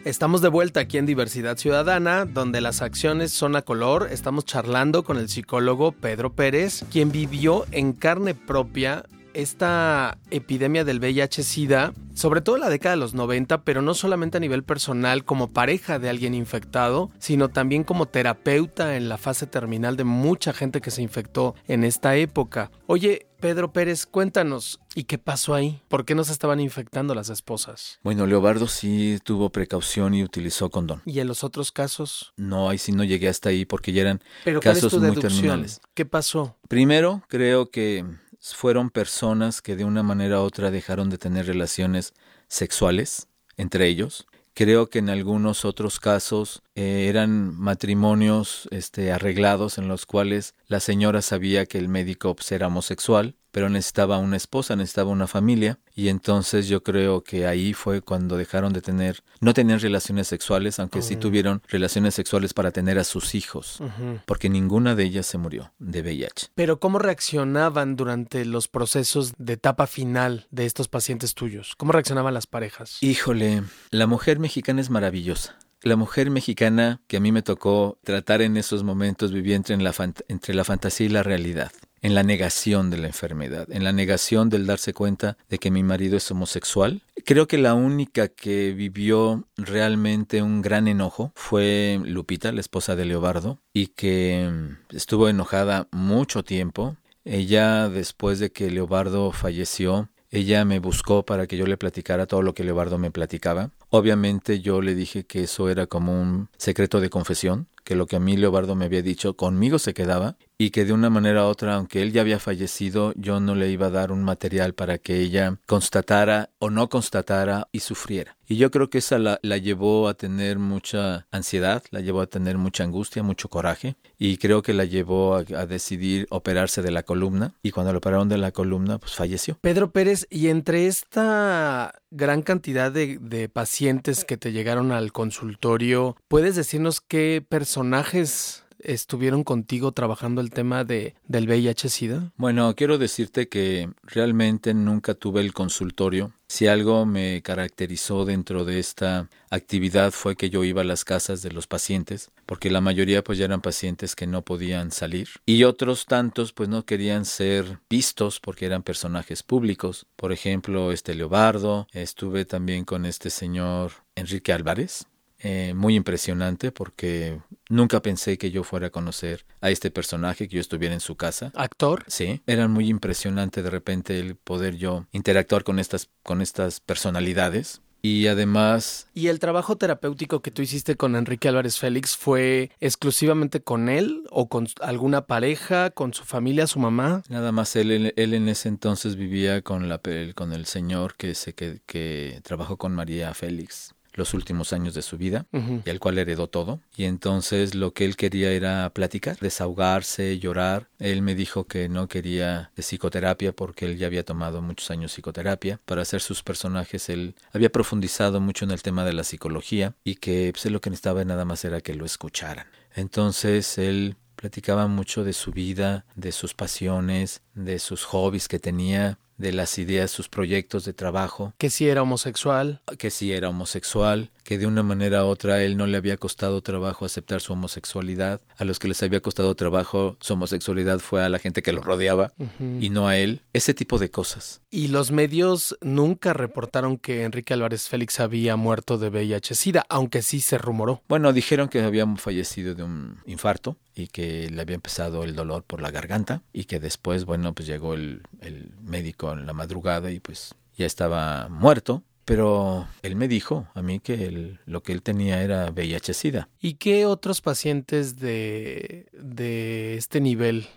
Estamos 0.04 0.44
de 0.44 0.50
vuelta 0.50 0.82
aquí 0.82 1.00
en 1.00 1.08
Diversidad 1.08 1.58
Ciudadana, 1.58 2.26
donde 2.26 2.62
las 2.62 2.84
acciones 2.84 3.32
son 3.32 3.56
a 3.56 3.64
color. 3.64 4.10
Estamos 4.12 4.46
charlando 4.46 5.04
con 5.04 5.18
el 5.18 5.28
psicólogo 5.28 5.92
Pedro 5.92 6.34
Pérez, 6.34 6.86
quien 6.92 7.12
vivió 7.12 7.66
en 7.72 7.94
carne 7.94 8.36
propia 8.36 9.06
esta 9.36 10.18
epidemia 10.32 10.84
del 10.84 11.00
VIH-Sida, 11.00 11.94
sobre 12.14 12.42
todo 12.42 12.56
en 12.56 12.62
la 12.62 12.70
década 12.70 12.96
de 12.96 13.02
los 13.02 13.14
90, 13.14 13.64
pero 13.64 13.82
no 13.82 13.94
solamente 13.94 14.38
a 14.38 14.40
nivel 14.40 14.64
personal 14.64 15.26
como 15.26 15.50
pareja 15.50 16.00
de 16.00 16.10
alguien 16.10 16.34
infectado, 16.34 17.12
sino 17.20 17.50
también 17.50 17.84
como 17.84 18.08
terapeuta 18.08 18.96
en 18.96 19.10
la 19.10 19.18
fase 19.18 19.46
terminal 19.46 19.98
de 19.98 20.06
mucha 20.06 20.54
gente 20.54 20.82
que 20.82 20.92
se 20.92 21.02
infectó 21.02 21.56
en 21.68 21.84
esta 21.84 22.16
época. 22.16 22.72
Oye, 22.88 23.28
Pedro 23.40 23.72
Pérez, 23.72 24.06
cuéntanos, 24.06 24.80
¿y 24.96 25.04
qué 25.04 25.18
pasó 25.18 25.54
ahí? 25.54 25.82
¿Por 25.88 26.06
qué 26.06 26.16
no 26.16 26.24
se 26.24 26.32
estaban 26.32 26.60
infectando 26.60 27.14
las 27.14 27.30
esposas? 27.30 28.00
Bueno, 28.02 28.26
Leobardo 28.26 28.68
sí 28.68 29.20
tuvo 29.24 29.52
precaución 29.52 30.14
y 30.14 30.24
utilizó 30.24 30.70
condón. 30.70 31.02
¿Y 31.06 31.20
en 31.20 31.28
los 31.28 31.44
otros 31.44 31.72
casos? 31.72 32.34
No, 32.38 32.70
ahí 32.70 32.78
sí 32.78 32.92
no 32.92 33.04
llegué 33.04 33.28
hasta 33.28 33.50
ahí 33.50 33.66
porque 33.66 33.92
ya 33.92 34.02
eran 34.02 34.24
¿Pero 34.46 34.62
casos 34.62 34.98
muy 34.98 35.16
terminales. 35.18 35.82
¿Qué 35.94 36.06
pasó? 36.06 36.58
Primero, 36.68 37.24
creo 37.28 37.70
que 37.70 38.06
fueron 38.54 38.90
personas 38.90 39.62
que 39.62 39.76
de 39.76 39.86
una 39.86 40.04
manera 40.04 40.42
u 40.42 40.44
otra 40.44 40.70
dejaron 40.70 41.10
de 41.10 41.18
tener 41.18 41.48
relaciones 41.48 42.14
sexuales 42.48 43.28
entre 43.58 43.88
ellos. 43.88 44.28
Creo 44.54 44.90
que 44.90 45.00
en 45.00 45.10
algunos 45.10 45.66
otros 45.66 46.00
casos 46.00 46.62
eh, 46.76 47.08
eran 47.10 47.58
matrimonios 47.58 48.68
este, 48.72 49.12
arreglados 49.12 49.78
en 49.78 49.88
los 49.88 50.06
cuales 50.06 50.56
la 50.68 50.80
señora 50.80 51.22
sabía 51.22 51.66
que 51.66 51.78
el 51.78 51.88
médico 51.88 52.36
pues, 52.36 52.52
era 52.52 52.68
homosexual, 52.68 53.36
pero 53.52 53.70
necesitaba 53.70 54.18
una 54.18 54.36
esposa, 54.36 54.76
necesitaba 54.76 55.12
una 55.12 55.28
familia, 55.28 55.80
y 55.96 56.10
entonces 56.10 56.68
yo 56.68 56.84
creo 56.84 57.24
que 57.24 57.48
ahí 57.48 57.72
fue 57.72 58.02
cuando 58.02 58.36
dejaron 58.36 58.74
de 58.74 58.82
tener, 58.82 59.24
no 59.40 59.54
tenían 59.54 59.80
relaciones 59.80 60.28
sexuales, 60.28 60.78
aunque 60.78 61.00
uh 61.00 61.02
-huh. 61.02 61.06
sí 61.06 61.16
tuvieron 61.16 61.62
relaciones 61.70 62.16
sexuales 62.16 62.54
para 62.54 62.72
tener 62.72 63.00
a 63.00 63.06
sus 63.06 63.34
hijos, 63.34 63.80
uh 63.80 63.86
-huh. 63.86 64.22
porque 64.26 64.50
ninguna 64.50 64.94
de 64.96 65.06
ellas 65.06 65.26
se 65.26 65.38
murió 65.38 65.72
de 65.80 66.02
VIH. 66.02 66.50
Pero 66.54 66.82
¿cómo 66.82 67.00
reaccionaban 67.00 67.96
durante 67.96 68.44
los 68.44 68.68
procesos 68.68 69.32
de 69.38 69.54
etapa 69.54 69.88
final 69.88 70.48
de 70.52 70.66
estos 70.66 70.90
pacientes 70.90 71.34
tuyos? 71.34 71.76
¿Cómo 71.78 71.94
reaccionaban 71.94 72.34
las 72.34 72.48
parejas? 72.48 72.98
Híjole, 73.00 73.64
la 73.90 74.06
mujer 74.06 74.38
mexicana 74.38 74.82
es 74.82 74.90
maravillosa. 74.90 75.58
La 75.86 75.98
mujer 75.98 76.32
mexicana 76.32 77.00
que 77.06 77.18
a 77.18 77.20
mí 77.20 77.32
me 77.32 77.44
tocó 77.44 78.00
tratar 78.04 78.42
en 78.42 78.58
esos 78.58 78.84
momentos 78.84 79.32
vivía 79.32 79.56
entre 79.56 79.78
la, 79.78 79.94
entre 80.28 80.56
la 80.56 80.64
fantasía 80.64 81.06
y 81.06 81.10
la 81.10 81.22
realidad 81.22 81.72
en 82.02 82.16
la 82.16 82.24
negación 82.24 82.90
de 82.90 82.98
la 82.98 83.06
enfermedad, 83.06 83.68
en 83.72 83.84
la 83.84 83.92
negación 83.92 84.50
del 84.50 84.66
darse 84.66 84.94
cuenta 84.94 85.38
de 85.48 85.60
que 85.60 85.70
mi 85.70 85.84
marido 85.84 86.18
es 86.18 86.30
homosexual. 86.32 87.04
Creo 87.24 87.48
que 87.48 87.60
la 87.60 87.76
única 87.76 88.30
que 88.30 88.74
vivió 88.74 89.48
realmente 89.58 90.42
un 90.42 90.64
gran 90.64 90.88
enojo 90.88 91.32
fue 91.36 92.00
Lupita, 92.04 92.52
la 92.52 92.62
esposa 92.62 92.96
de 92.96 93.06
Leobardo, 93.06 93.60
y 93.72 93.88
que 93.88 94.52
estuvo 94.90 95.30
enojada 95.30 95.88
mucho 95.92 96.44
tiempo. 96.44 96.96
Ella, 97.26 97.90
después 97.90 98.40
de 98.40 98.52
que 98.52 98.72
Leobardo 98.72 99.32
falleció, 99.32 100.10
ella 100.36 100.66
me 100.66 100.80
buscó 100.80 101.24
para 101.24 101.48
que 101.48 101.58
yo 101.58 101.66
le 101.66 101.78
platicara 101.78 102.26
todo 102.26 102.42
lo 102.42 102.54
que 102.54 102.64
Leobardo 102.64 102.98
me 102.98 103.10
platicaba. 103.10 103.72
Obviamente 103.98 104.60
yo 104.60 104.82
le 104.82 104.94
dije 104.94 105.24
que 105.24 105.44
eso 105.44 105.70
era 105.70 105.88
como 105.88 106.22
un 106.22 106.50
secreto 106.58 107.00
de 107.00 107.10
confesión, 107.10 107.70
que 107.86 107.96
lo 107.96 108.08
que 108.08 108.18
a 108.18 108.20
mí 108.20 108.36
Leobardo 108.36 108.76
me 108.76 108.84
había 108.84 109.02
dicho 109.02 109.38
conmigo 109.38 109.80
se 109.80 109.94
quedaba 109.94 110.36
y 110.58 110.70
que 110.70 110.86
de 110.86 110.94
una 110.94 111.10
manera 111.10 111.46
u 111.46 111.48
otra, 111.48 111.76
aunque 111.76 112.02
él 112.02 112.12
ya 112.12 112.22
había 112.22 112.40
fallecido, 112.40 113.14
yo 113.16 113.40
no 113.40 113.56
le 113.56 113.70
iba 113.70 113.88
a 113.88 113.92
dar 113.92 114.12
un 114.12 114.24
material 114.24 114.74
para 114.74 114.98
que 114.98 115.20
ella 115.20 115.58
constatara 115.66 116.50
o 116.60 116.70
no 116.70 116.90
constatara 116.90 117.68
y 117.72 117.80
sufriera. 117.80 118.38
Y 118.48 118.58
yo 118.58 118.70
creo 118.70 118.90
que 118.90 119.00
esa 119.00 119.18
la, 119.18 119.40
la, 119.42 119.58
llevó 119.58 120.08
a 120.08 120.14
tener 120.14 120.60
mucha 120.60 121.26
ansiedad, 121.32 121.84
la 121.90 122.00
llevó 122.02 122.22
a 122.22 122.28
tener 122.28 122.58
mucha 122.58 122.84
angustia, 122.84 123.24
mucho 123.24 123.50
coraje, 123.50 123.96
y 124.20 124.38
creo 124.38 124.62
que 124.62 124.74
la 124.74 124.86
llevó 124.86 125.36
a, 125.36 125.44
decidir 125.66 126.28
operarse 126.30 126.84
de 126.84 126.92
la 126.92 127.04
columna, 127.04 127.54
y 127.64 127.72
cuando 127.72 127.92
lo 127.92 127.98
operaron 127.98 128.30
de 128.30 128.38
la 128.38 128.52
columna, 128.52 129.00
pues 129.00 129.14
falleció. 129.14 129.58
Pedro 129.62 129.92
Pérez, 129.92 130.28
y 130.30 130.50
entre 130.50 130.86
esta 130.86 131.96
gran 132.12 132.44
cantidad 132.44 132.92
de, 132.92 133.18
de 133.20 133.50
pacientes 133.50 134.24
que 134.24 134.38
te 134.38 134.52
llegaron 134.52 134.92
al 134.92 135.12
consultorio, 135.12 136.16
¿puedes 136.28 136.56
decirnos 136.56 137.02
qué 137.02 137.44
personajes 137.48 138.65
estuvieron 138.86 139.44
contigo 139.44 139.92
trabajando 139.92 140.42
el 140.42 140.52
tema 140.52 140.84
de, 140.84 141.16
del 141.28 141.48
VIH-Sida? 141.48 142.32
Bueno, 142.38 142.74
quiero 142.76 142.98
decirte 142.98 143.48
que 143.48 143.90
realmente 144.04 144.74
nunca 144.74 145.14
tuve 145.14 145.42
el 145.42 145.54
consultorio. 145.54 146.34
Si 146.48 146.68
algo 146.68 147.06
me 147.06 147.42
caracterizó 147.42 148.24
dentro 148.24 148.66
de 148.66 148.80
esta 148.80 149.30
actividad 149.50 150.12
fue 150.12 150.36
que 150.36 150.50
yo 150.52 150.64
iba 150.64 150.82
a 150.82 150.86
las 150.86 151.04
casas 151.04 151.42
de 151.42 151.52
los 151.52 151.66
pacientes, 151.66 152.30
porque 152.46 152.70
la 152.70 152.82
mayoría 152.82 153.24
pues 153.24 153.40
ya 153.40 153.46
eran 153.46 153.62
pacientes 153.62 154.16
que 154.16 154.28
no 154.28 154.44
podían 154.44 154.92
salir 154.92 155.28
y 155.46 155.64
otros 155.64 156.06
tantos 156.06 156.54
pues 156.54 156.70
no 156.70 156.86
querían 156.86 157.26
ser 157.26 157.80
vistos 157.90 158.40
porque 158.40 158.68
eran 158.68 158.84
personajes 158.84 159.42
públicos. 159.42 160.06
Por 160.16 160.32
ejemplo, 160.32 160.92
este 160.92 161.16
Leobardo, 161.16 161.88
estuve 161.92 162.46
también 162.46 162.86
con 162.86 163.06
este 163.06 163.32
señor 163.32 163.92
Enrique 164.16 164.54
Álvarez, 164.54 165.08
eh, 165.48 165.76
muy 165.76 165.96
impresionante 165.96 166.72
porque 166.72 167.40
nunca 167.70 168.02
pensé 168.02 168.40
que 168.40 168.50
yo 168.50 168.64
fuera 168.64 168.88
a 168.88 168.90
conocer 168.90 169.46
a 169.62 169.70
este 169.70 169.92
personaje, 169.92 170.48
que 170.48 170.56
yo 170.56 170.60
estuviera 170.60 170.96
en 170.96 171.00
su 171.00 171.18
casa. 171.18 171.52
¿Actor? 171.54 172.04
Sí, 172.08 172.42
era 172.48 172.68
muy 172.68 172.90
impresionante 172.90 173.62
de 173.62 173.70
repente 173.70 174.20
el 174.20 174.38
poder 174.38 174.76
yo 174.76 175.06
interactuar 175.12 175.64
con 175.64 175.78
estas, 175.78 176.10
con 176.24 176.42
estas 176.42 176.80
personalidades. 176.80 177.82
y 178.02 178.26
además... 178.26 179.08
¿Y 179.14 179.28
el 179.28 179.38
trabajo 179.38 179.78
terapéutico 179.78 180.42
que 180.42 180.50
tú 180.50 180.64
hiciste 180.64 180.96
con 180.96 181.16
Enrique 181.16 181.48
Álvarez 181.48 181.78
Félix 181.78 182.18
fue 182.18 182.72
exclusivamente 182.80 183.62
con 183.62 183.88
él 183.88 184.24
o 184.32 184.50
con 184.50 184.68
alguna 184.82 185.28
pareja, 185.28 185.92
con 185.92 186.16
su 186.16 186.24
familia, 186.24 186.66
su 186.66 186.80
mamá? 186.80 187.22
Nada 187.30 187.52
más 187.52 187.76
él, 187.76 188.14
él 188.16 188.34
en 188.34 188.50
ese 188.50 188.68
entonces 188.68 189.16
vivía 189.16 189.62
con, 189.62 189.90
la, 189.90 190.02
con 190.34 190.54
el 190.54 190.66
señor 190.66 191.16
que, 191.16 191.36
se, 191.36 191.54
que, 191.54 191.82
que 191.86 192.42
trabajó 192.44 192.78
con 192.78 192.96
María 192.96 193.32
Félix 193.36 193.95
los 194.16 194.34
últimos 194.34 194.74
años 194.74 194.94
de 194.94 195.02
su 195.02 195.18
vida 195.18 195.46
y 195.86 195.90
al 195.90 196.00
cual 196.00 196.18
heredó 196.18 196.48
todo. 196.48 196.80
Y 196.96 197.06
entonces 197.06 197.76
lo 197.76 197.94
que 197.94 198.06
él 198.06 198.16
quería 198.16 198.52
era 198.52 198.90
platicar, 198.92 199.38
desahogarse, 199.40 200.40
llorar. 200.40 200.88
Él 201.00 201.22
me 201.22 201.36
dijo 201.36 201.66
que 201.66 201.90
no 201.90 202.08
quería 202.08 202.72
de 202.76 202.84
psicoterapia 202.84 203.54
porque 203.54 203.86
él 203.86 203.98
ya 203.98 204.08
había 204.08 204.26
tomado 204.26 204.62
muchos 204.62 204.90
años 204.92 205.14
psicoterapia. 205.14 205.80
Para 205.86 206.02
hacer 206.02 206.22
sus 206.22 206.44
personajes 206.44 207.10
él 207.10 207.36
había 207.54 207.72
profundizado 207.72 208.40
mucho 208.42 208.66
en 208.66 208.72
el 208.72 208.82
tema 208.82 209.06
de 209.06 209.14
la 209.14 209.24
psicología 209.24 209.94
y 210.04 210.16
que 210.16 210.52
pues, 210.54 210.66
lo 210.72 210.82
que 210.82 210.90
necesitaba 210.90 211.24
nada 211.26 211.46
más 211.46 211.64
era 211.66 211.82
que 211.82 211.94
lo 211.94 212.06
escucharan. 212.06 212.68
Entonces 212.96 213.78
él 213.78 214.16
platicaba 214.36 214.88
mucho 214.88 215.24
de 215.24 215.34
su 215.34 215.52
vida, 215.52 216.06
de 216.16 216.32
sus 216.32 216.54
pasiones, 216.54 217.42
de 217.54 217.80
sus 217.80 218.04
hobbies 218.04 218.48
que 218.48 218.60
tenía 218.60 219.18
de 219.38 219.54
las 219.54 219.78
ideas, 219.78 220.12
sus 220.12 220.30
proyectos 220.30 220.86
de 220.86 220.94
trabajo. 220.94 221.54
Que 221.58 221.70
si 221.70 221.88
era 221.88 222.02
homosexual. 222.02 222.82
Que 222.98 223.12
si 223.12 223.32
era 223.32 223.50
homosexual, 223.50 224.32
que 224.44 224.58
de 224.58 224.68
una 224.68 224.84
manera 224.84 225.26
u 225.26 225.28
otra 225.28 225.56
a 225.56 225.64
él 225.64 225.78
no 225.78 225.88
le 225.88 225.98
había 225.98 226.18
costado 226.18 226.62
trabajo 226.62 227.06
aceptar 227.06 227.42
su 227.42 227.54
homosexualidad. 227.54 228.42
A 228.58 228.64
los 228.64 228.80
que 228.80 228.88
les 228.88 229.02
había 229.04 229.22
costado 229.22 229.56
trabajo 229.56 230.18
su 230.22 230.34
homosexualidad 230.34 231.00
fue 231.00 231.24
a 231.24 231.30
la 231.30 231.40
gente 231.40 231.62
que 231.62 231.74
lo 231.74 231.82
rodeaba 231.82 232.34
y 232.80 232.90
no 232.90 233.08
a 233.08 233.18
él. 233.18 233.42
Ese 233.54 233.74
tipo 233.74 233.98
de 233.98 234.10
cosas. 234.10 234.62
Y 234.70 234.90
los 234.90 235.12
medios 235.12 235.78
nunca 235.82 236.34
reportaron 236.34 236.98
que 236.98 237.24
Enrique 237.24 237.54
Álvarez 237.54 237.90
Félix 237.90 238.20
había 238.20 238.56
muerto 238.56 238.98
de 238.98 239.10
VIH-Sida, 239.10 239.86
aunque 239.90 240.22
sí 240.22 240.42
se 240.42 240.58
rumoró. 240.58 241.02
Bueno, 241.08 241.34
dijeron 241.34 241.70
que 241.70 241.82
había 241.82 242.06
fallecido 242.16 242.76
de 242.76 242.84
un 242.84 243.20
infarto 243.26 243.78
y 243.96 244.08
que 244.08 244.50
le 244.50 244.62
había 244.62 244.76
empezado 244.76 245.24
el 245.24 245.36
dolor 245.36 245.64
por 245.64 245.82
la 245.82 245.90
garganta 245.90 246.44
y 246.54 246.66
que 246.66 246.80
después, 246.80 247.26
bueno, 247.26 247.54
pues 247.54 247.68
llegó 247.68 247.94
el, 247.94 248.22
el 248.42 248.72
médico 248.82 249.32
en 249.32 249.46
la 249.46 249.54
madrugada 249.54 250.12
y 250.12 250.20
pues 250.20 250.54
ya 250.78 250.86
estaba 250.86 251.48
muerto. 251.50 252.04
Pero 252.26 252.88
él 253.04 253.16
me 253.16 253.28
dijo 253.28 253.68
a 253.76 253.84
mí 253.84 254.00
que 254.00 254.58
lo 254.66 254.82
que 254.82 254.94
él 254.94 255.04
tenía 255.04 255.44
era 255.44 255.70
VIH-Sida. 255.70 256.50
¿Y 256.60 256.74
qué 256.74 257.06
otros 257.06 257.40
pacientes 257.42 258.18
de, 258.18 259.06
de 259.14 259.96
este 259.96 260.22
nivel 260.22 260.68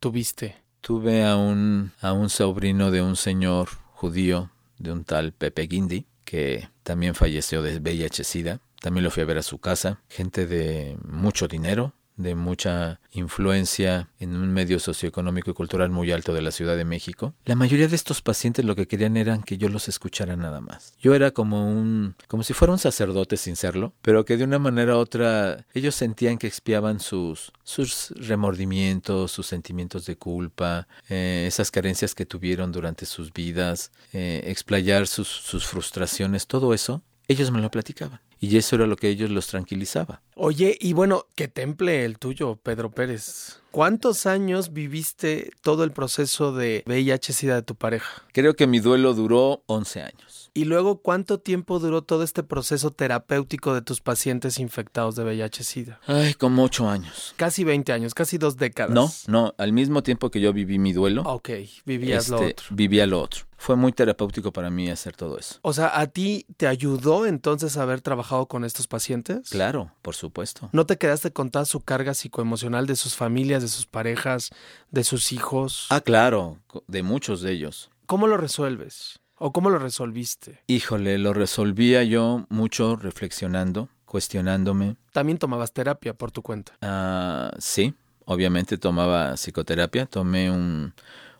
tuviste? 0.00 0.56
Tuve 0.80 1.24
a 1.24 1.36
un, 1.36 1.92
a 2.00 2.12
un 2.12 2.28
sobrino 2.28 2.90
de 2.90 3.02
un 3.02 3.14
señor 3.14 3.68
judío, 3.92 4.50
de 4.78 4.92
un 4.92 5.04
tal 5.04 5.32
Pepe 5.32 5.68
Guindy, 5.68 6.06
que 6.24 6.68
también 6.82 7.14
falleció 7.14 7.62
de 7.62 7.78
VIH-Sida. 7.78 8.60
También 8.80 9.04
lo 9.04 9.12
fui 9.12 9.22
a 9.22 9.26
ver 9.26 9.38
a 9.38 9.42
su 9.42 9.58
casa. 9.58 10.00
Gente 10.08 10.48
de 10.48 10.98
mucho 11.04 11.46
dinero, 11.46 11.94
de 12.16 12.34
mucha 12.34 13.00
influencia 13.10 14.08
en 14.18 14.34
un 14.34 14.52
medio 14.52 14.78
socioeconómico 14.78 15.50
y 15.50 15.54
cultural 15.54 15.90
muy 15.90 16.12
alto 16.12 16.32
de 16.32 16.42
la 16.42 16.50
Ciudad 16.50 16.76
de 16.76 16.84
México. 16.84 17.34
La 17.44 17.56
mayoría 17.56 17.88
de 17.88 17.96
estos 17.96 18.22
pacientes 18.22 18.64
lo 18.64 18.74
que 18.74 18.86
querían 18.86 19.16
era 19.16 19.36
que 19.38 19.58
yo 19.58 19.68
los 19.68 19.88
escuchara 19.88 20.36
nada 20.36 20.60
más. 20.60 20.94
Yo 21.00 21.14
era 21.14 21.30
como 21.30 21.68
un 21.68 22.14
como 22.28 22.42
si 22.42 22.54
fuera 22.54 22.72
un 22.72 22.78
sacerdote 22.78 23.36
sin 23.36 23.56
serlo, 23.56 23.92
pero 24.02 24.24
que 24.24 24.36
de 24.36 24.44
una 24.44 24.58
manera 24.58 24.96
u 24.96 24.98
otra 24.98 25.64
ellos 25.74 25.94
sentían 25.94 26.38
que 26.38 26.46
expiaban 26.46 27.00
sus 27.00 27.52
sus 27.62 28.14
remordimientos, 28.16 29.32
sus 29.32 29.46
sentimientos 29.46 30.06
de 30.06 30.16
culpa, 30.16 30.88
eh, 31.08 31.44
esas 31.46 31.70
carencias 31.70 32.14
que 32.14 32.26
tuvieron 32.26 32.72
durante 32.72 33.06
sus 33.06 33.32
vidas, 33.32 33.92
eh, 34.12 34.42
explayar 34.46 35.06
sus, 35.06 35.28
sus 35.28 35.66
frustraciones, 35.66 36.46
todo 36.46 36.74
eso, 36.74 37.02
ellos 37.28 37.50
me 37.50 37.60
lo 37.60 37.70
platicaban. 37.70 38.20
Y 38.40 38.56
eso 38.56 38.76
era 38.76 38.86
lo 38.86 38.96
que 38.96 39.08
ellos 39.08 39.30
los 39.30 39.46
tranquilizaba. 39.46 40.22
Oye, 40.34 40.76
y 40.80 40.92
bueno, 40.92 41.26
qué 41.34 41.48
temple 41.48 42.04
el 42.04 42.18
tuyo, 42.18 42.56
Pedro 42.56 42.90
Pérez. 42.90 43.60
¿Cuántos 43.70 44.26
años 44.26 44.72
viviste 44.72 45.50
todo 45.62 45.84
el 45.84 45.92
proceso 45.92 46.52
de 46.52 46.82
VIH-Sida 46.86 47.54
de 47.54 47.62
tu 47.62 47.74
pareja? 47.74 48.22
Creo 48.32 48.54
que 48.54 48.66
mi 48.66 48.80
duelo 48.80 49.14
duró 49.14 49.62
11 49.66 50.02
años. 50.02 50.25
Y 50.54 50.64
luego, 50.64 51.02
¿cuánto 51.02 51.38
tiempo 51.38 51.78
duró 51.78 52.02
todo 52.02 52.22
este 52.22 52.42
proceso 52.42 52.90
terapéutico 52.90 53.74
de 53.74 53.82
tus 53.82 54.00
pacientes 54.00 54.58
infectados 54.58 55.16
de 55.16 55.24
VIH-Sida? 55.24 56.00
Ay, 56.06 56.34
como 56.34 56.64
8 56.64 56.88
años. 56.88 57.34
Casi 57.36 57.64
20 57.64 57.92
años, 57.92 58.14
casi 58.14 58.38
dos 58.38 58.56
décadas. 58.56 58.94
No, 58.94 59.10
no, 59.26 59.54
al 59.58 59.72
mismo 59.72 60.02
tiempo 60.02 60.30
que 60.30 60.40
yo 60.40 60.52
viví 60.52 60.78
mi 60.78 60.92
duelo. 60.92 61.22
Ok, 61.22 61.50
vivías 61.84 62.28
lo 62.28 62.36
este, 62.36 62.50
otro. 62.52 62.66
Vivía 62.70 63.06
lo 63.06 63.20
otro. 63.20 63.44
Fue 63.58 63.74
muy 63.74 63.92
terapéutico 63.92 64.52
para 64.52 64.70
mí 64.70 64.90
hacer 64.90 65.16
todo 65.16 65.38
eso. 65.38 65.58
O 65.62 65.72
sea, 65.72 65.98
¿a 65.98 66.06
ti 66.06 66.46
te 66.56 66.66
ayudó 66.66 67.26
entonces 67.26 67.76
haber 67.76 68.00
trabajado 68.00 68.46
con 68.46 68.64
estos 68.64 68.86
pacientes? 68.86 69.48
Claro, 69.50 69.92
por 70.02 70.14
supuesto. 70.14 70.68
¿No 70.72 70.86
te 70.86 70.98
quedaste 70.98 71.32
con 71.32 71.50
toda 71.50 71.64
su 71.64 71.80
carga 71.80 72.14
psicoemocional 72.14 72.86
de 72.86 72.96
sus 72.96 73.14
familias, 73.16 73.62
de 73.62 73.68
sus 73.68 73.86
parejas, 73.86 74.50
de 74.90 75.04
sus 75.04 75.32
hijos? 75.32 75.86
Ah, 75.90 76.00
claro, 76.00 76.58
de 76.86 77.02
muchos 77.02 77.40
de 77.40 77.52
ellos. 77.52 77.90
¿Cómo 78.06 78.26
lo 78.26 78.36
resuelves? 78.36 79.20
¿O 79.38 79.52
cómo 79.52 79.68
lo 79.70 79.78
resolviste? 79.78 80.62
Híjole, 80.66 81.18
lo 81.18 81.34
resolvía 81.34 82.02
yo 82.04 82.46
mucho 82.48 82.96
reflexionando, 82.96 83.90
cuestionándome. 84.06 84.96
¿También 85.12 85.38
tomabas 85.38 85.72
terapia 85.72 86.14
por 86.14 86.32
tu 86.32 86.42
cuenta? 86.42 86.72
Ah, 86.80 87.52
sí, 87.58 87.94
obviamente 88.24 88.78
tomaba 88.78 89.36
psicoterapia. 89.36 90.06
Tomé 90.06 90.50
un, 90.50 90.94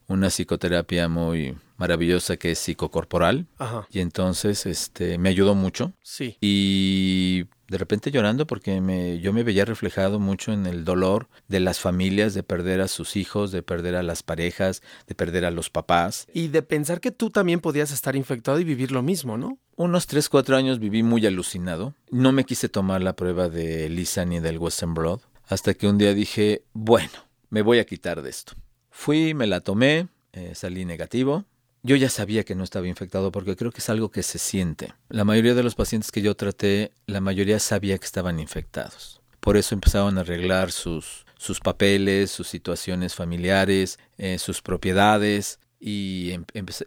una 0.08 0.28
psicoterapia 0.28 1.08
muy 1.08 1.56
maravillosa 1.78 2.36
que 2.36 2.50
es 2.50 2.58
psicocorporal. 2.58 3.46
Ajá. 3.58 3.86
Y 3.90 4.00
entonces 4.00 4.66
este 4.66 5.16
me 5.16 5.30
ayudó 5.30 5.54
mucho. 5.54 5.92
Sí. 6.02 6.36
Y 6.40 7.46
de 7.68 7.78
repente 7.78 8.10
llorando 8.10 8.46
porque 8.46 8.80
me, 8.80 9.18
yo 9.20 9.32
me 9.32 9.42
veía 9.42 9.64
reflejado 9.64 10.18
mucho 10.18 10.52
en 10.52 10.66
el 10.66 10.84
dolor 10.84 11.28
de 11.48 11.60
las 11.60 11.80
familias, 11.80 12.34
de 12.34 12.42
perder 12.42 12.80
a 12.80 12.88
sus 12.88 13.16
hijos, 13.16 13.52
de 13.52 13.62
perder 13.62 13.96
a 13.96 14.02
las 14.02 14.22
parejas, 14.22 14.82
de 15.06 15.14
perder 15.14 15.44
a 15.44 15.50
los 15.50 15.70
papás. 15.70 16.26
Y 16.32 16.48
de 16.48 16.62
pensar 16.62 17.00
que 17.00 17.10
tú 17.10 17.30
también 17.30 17.60
podías 17.60 17.90
estar 17.90 18.16
infectado 18.16 18.60
y 18.60 18.64
vivir 18.64 18.92
lo 18.92 19.02
mismo, 19.02 19.36
¿no? 19.36 19.58
Unos 19.76 20.06
3, 20.06 20.28
4 20.28 20.56
años 20.56 20.78
viví 20.78 21.02
muy 21.02 21.26
alucinado. 21.26 21.94
No 22.10 22.32
me 22.32 22.44
quise 22.44 22.68
tomar 22.68 23.02
la 23.02 23.16
prueba 23.16 23.48
de 23.48 23.88
Lisa 23.88 24.24
ni 24.24 24.40
del 24.40 24.58
Western 24.58 24.94
Broad. 24.94 25.20
Hasta 25.48 25.74
que 25.74 25.86
un 25.86 25.98
día 25.98 26.14
dije, 26.14 26.64
bueno, 26.72 27.12
me 27.50 27.62
voy 27.62 27.78
a 27.78 27.86
quitar 27.86 28.22
de 28.22 28.30
esto. 28.30 28.54
Fui, 28.90 29.34
me 29.34 29.46
la 29.46 29.60
tomé, 29.60 30.08
eh, 30.32 30.52
salí 30.54 30.84
negativo. 30.84 31.44
Yo 31.86 31.94
ya 31.94 32.10
sabía 32.10 32.42
que 32.42 32.56
no 32.56 32.64
estaba 32.64 32.88
infectado 32.88 33.30
porque 33.30 33.54
creo 33.54 33.70
que 33.70 33.78
es 33.78 33.88
algo 33.88 34.10
que 34.10 34.24
se 34.24 34.40
siente. 34.40 34.92
La 35.08 35.22
mayoría 35.22 35.54
de 35.54 35.62
los 35.62 35.76
pacientes 35.76 36.10
que 36.10 36.20
yo 36.20 36.34
traté, 36.34 36.90
la 37.06 37.20
mayoría 37.20 37.60
sabía 37.60 37.96
que 37.96 38.06
estaban 38.06 38.40
infectados. 38.40 39.20
Por 39.38 39.56
eso 39.56 39.72
empezaron 39.72 40.18
a 40.18 40.22
arreglar 40.22 40.72
sus, 40.72 41.24
sus 41.38 41.60
papeles, 41.60 42.32
sus 42.32 42.48
situaciones 42.48 43.14
familiares, 43.14 44.00
eh, 44.18 44.38
sus 44.40 44.62
propiedades 44.62 45.60
y 45.78 46.32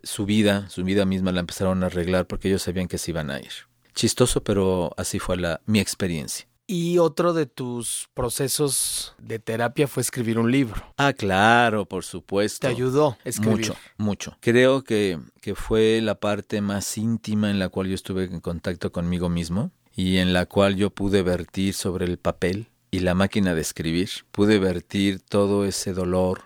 su 0.03 0.25
vida, 0.25 0.69
su 0.69 0.83
vida 0.83 1.05
misma 1.05 1.31
la 1.31 1.39
empezaron 1.39 1.81
a 1.81 1.85
arreglar 1.85 2.27
porque 2.27 2.49
ellos 2.49 2.63
sabían 2.63 2.89
que 2.89 2.97
se 2.97 3.12
iban 3.12 3.31
a 3.31 3.39
ir. 3.39 3.53
Chistoso, 3.95 4.43
pero 4.43 4.93
así 4.97 5.17
fue 5.17 5.38
la, 5.38 5.62
mi 5.65 5.79
experiencia. 5.79 6.45
Y 6.71 6.99
otro 6.99 7.34
de 7.34 7.47
tus 7.47 8.10
procesos 8.13 9.15
de 9.17 9.39
terapia 9.39 9.88
fue 9.88 10.01
escribir 10.01 10.38
un 10.38 10.51
libro. 10.51 10.84
Ah, 10.97 11.13
claro, 11.13 11.88
por 11.88 12.03
supuesto. 12.03 12.67
¿Te 12.67 12.71
ayudó 12.71 13.17
a 13.25 13.27
escribir? 13.27 13.69
Mucho, 13.69 13.75
mucho. 13.97 14.38
Creo 14.39 14.84
que, 14.84 15.17
que 15.41 15.55
fue 15.55 15.99
la 15.99 16.19
parte 16.19 16.62
más 16.62 16.95
íntima 16.99 17.49
en 17.49 17.58
la 17.58 17.69
cual 17.69 17.88
yo 17.88 17.95
estuve 17.95 18.25
en 18.25 18.39
contacto 18.39 18.91
conmigo 18.91 19.29
mismo 19.29 19.71
y 19.95 20.17
en 20.17 20.32
la 20.32 20.45
cual 20.45 20.75
yo 20.75 20.91
pude 20.91 21.23
vertir 21.23 21.73
sobre 21.73 22.05
el 22.05 22.19
papel 22.19 22.67
y 22.91 22.99
la 22.99 23.15
máquina 23.15 23.55
de 23.55 23.62
escribir. 23.62 24.12
Pude 24.32 24.60
vertir 24.60 25.21
todo 25.21 25.65
ese 25.65 25.93
dolor, 25.93 26.43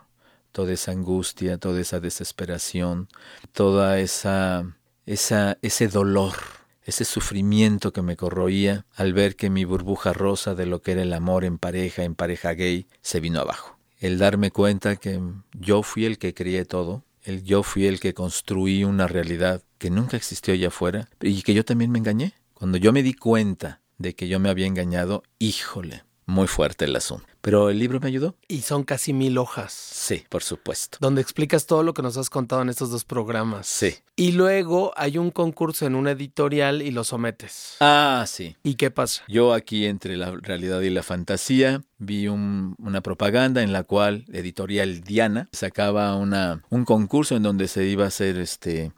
toda 0.54 0.72
esa 0.72 0.92
angustia, 0.94 1.58
toda 1.58 1.82
esa 1.82 2.00
desesperación, 2.00 3.10
toda 3.52 4.00
esa, 4.00 4.74
esa 5.06 5.58
ese 5.62 5.90
dolor 5.90 6.63
ese 6.86 7.06
sufrimiento 7.06 7.94
que 7.94 8.02
me 8.02 8.16
corroía 8.16 8.86
al 8.96 9.14
ver 9.14 9.36
que 9.36 9.50
mi 9.50 9.66
burbuja 9.66 10.14
rosa 10.14 10.56
de 10.56 10.66
lo 10.66 10.82
que 10.82 10.94
era 10.94 11.02
el 11.02 11.14
amor 11.14 11.46
en 11.46 11.58
pareja, 11.58 12.04
en 12.04 12.16
pareja 12.16 12.54
gay, 12.54 12.88
se 13.02 13.20
vino 13.20 13.40
abajo. 13.40 13.78
El 14.00 14.18
darme 14.18 14.52
cuenta 14.52 14.98
que 14.98 15.22
yo 15.54 15.84
fui 15.84 16.06
el 16.06 16.18
que 16.18 16.34
creé 16.34 16.66
todo, 16.66 17.04
el 17.24 17.44
yo 17.44 17.64
fui 17.64 17.86
el 17.86 18.00
que 18.00 18.14
construí 18.14 18.84
una 18.84 19.08
realidad 19.08 19.64
que 19.78 19.90
nunca 19.90 20.18
existió 20.18 20.54
allá 20.54 20.68
afuera 20.68 21.08
y 21.22 21.42
que 21.42 21.54
yo 21.54 21.64
también 21.64 21.92
me 21.92 22.00
engañé. 22.00 22.34
Cuando 22.54 22.78
yo 22.78 22.92
me 22.92 23.04
di 23.04 23.14
cuenta 23.14 23.82
de 23.98 24.14
que 24.14 24.28
yo 24.28 24.40
me 24.40 24.50
había 24.50 24.68
engañado, 24.68 25.24
híjole, 25.40 26.04
muy 26.26 26.48
fuerte 26.48 26.86
el 26.86 26.96
asunto. 26.96 27.26
Pero 27.42 27.70
el 27.70 27.78
libro 27.78 28.00
me 28.00 28.08
ayudó. 28.08 28.36
Y 28.48 28.62
son 28.62 28.84
casi 28.84 29.12
mil 29.12 29.38
hojas. 29.38 29.74
Sí, 29.74 30.24
por 30.30 30.44
supuesto. 30.44 30.98
Donde 31.02 31.22
explicas 31.22 31.66
todo 31.66 31.84
lo 31.84 31.94
que 31.94 32.02
nos 32.02 32.16
has 32.16 32.30
contado 32.30 32.62
en 32.62 32.70
estos 32.70 32.90
dos 32.90 33.04
programas. 33.04 33.68
Sí. 33.68 33.96
Y 34.16 34.32
luego 34.32 34.94
hay 34.96 35.18
un 35.18 35.30
concurso 35.30 35.86
en 35.86 35.96
una 35.96 36.12
editorial 36.12 36.82
y 36.82 36.92
lo 36.92 37.04
sometes. 37.04 37.76
Ah, 37.82 38.24
sí. 38.28 38.56
¿Y 38.64 38.76
qué 38.76 38.92
pasa? 38.92 39.24
Yo 39.28 39.54
aquí 39.54 39.86
entre 39.86 40.16
la 40.16 40.32
realidad 40.32 40.80
y 40.82 40.90
la 40.90 41.04
fantasía 41.04 41.82
vi 41.98 42.28
un, 42.28 42.76
una 42.78 43.02
propaganda 43.02 43.62
en 43.62 43.74
la 43.74 43.84
cual 43.84 44.26
Editorial 44.32 45.02
Diana 45.02 45.50
sacaba 45.52 46.16
una, 46.16 46.64
un 46.70 46.86
concurso 46.86 47.36
en 47.36 47.44
donde 47.44 47.68
se 47.68 47.86
iba 47.86 48.06
a 48.06 48.08
hacer 48.08 48.38
este 48.38 48.92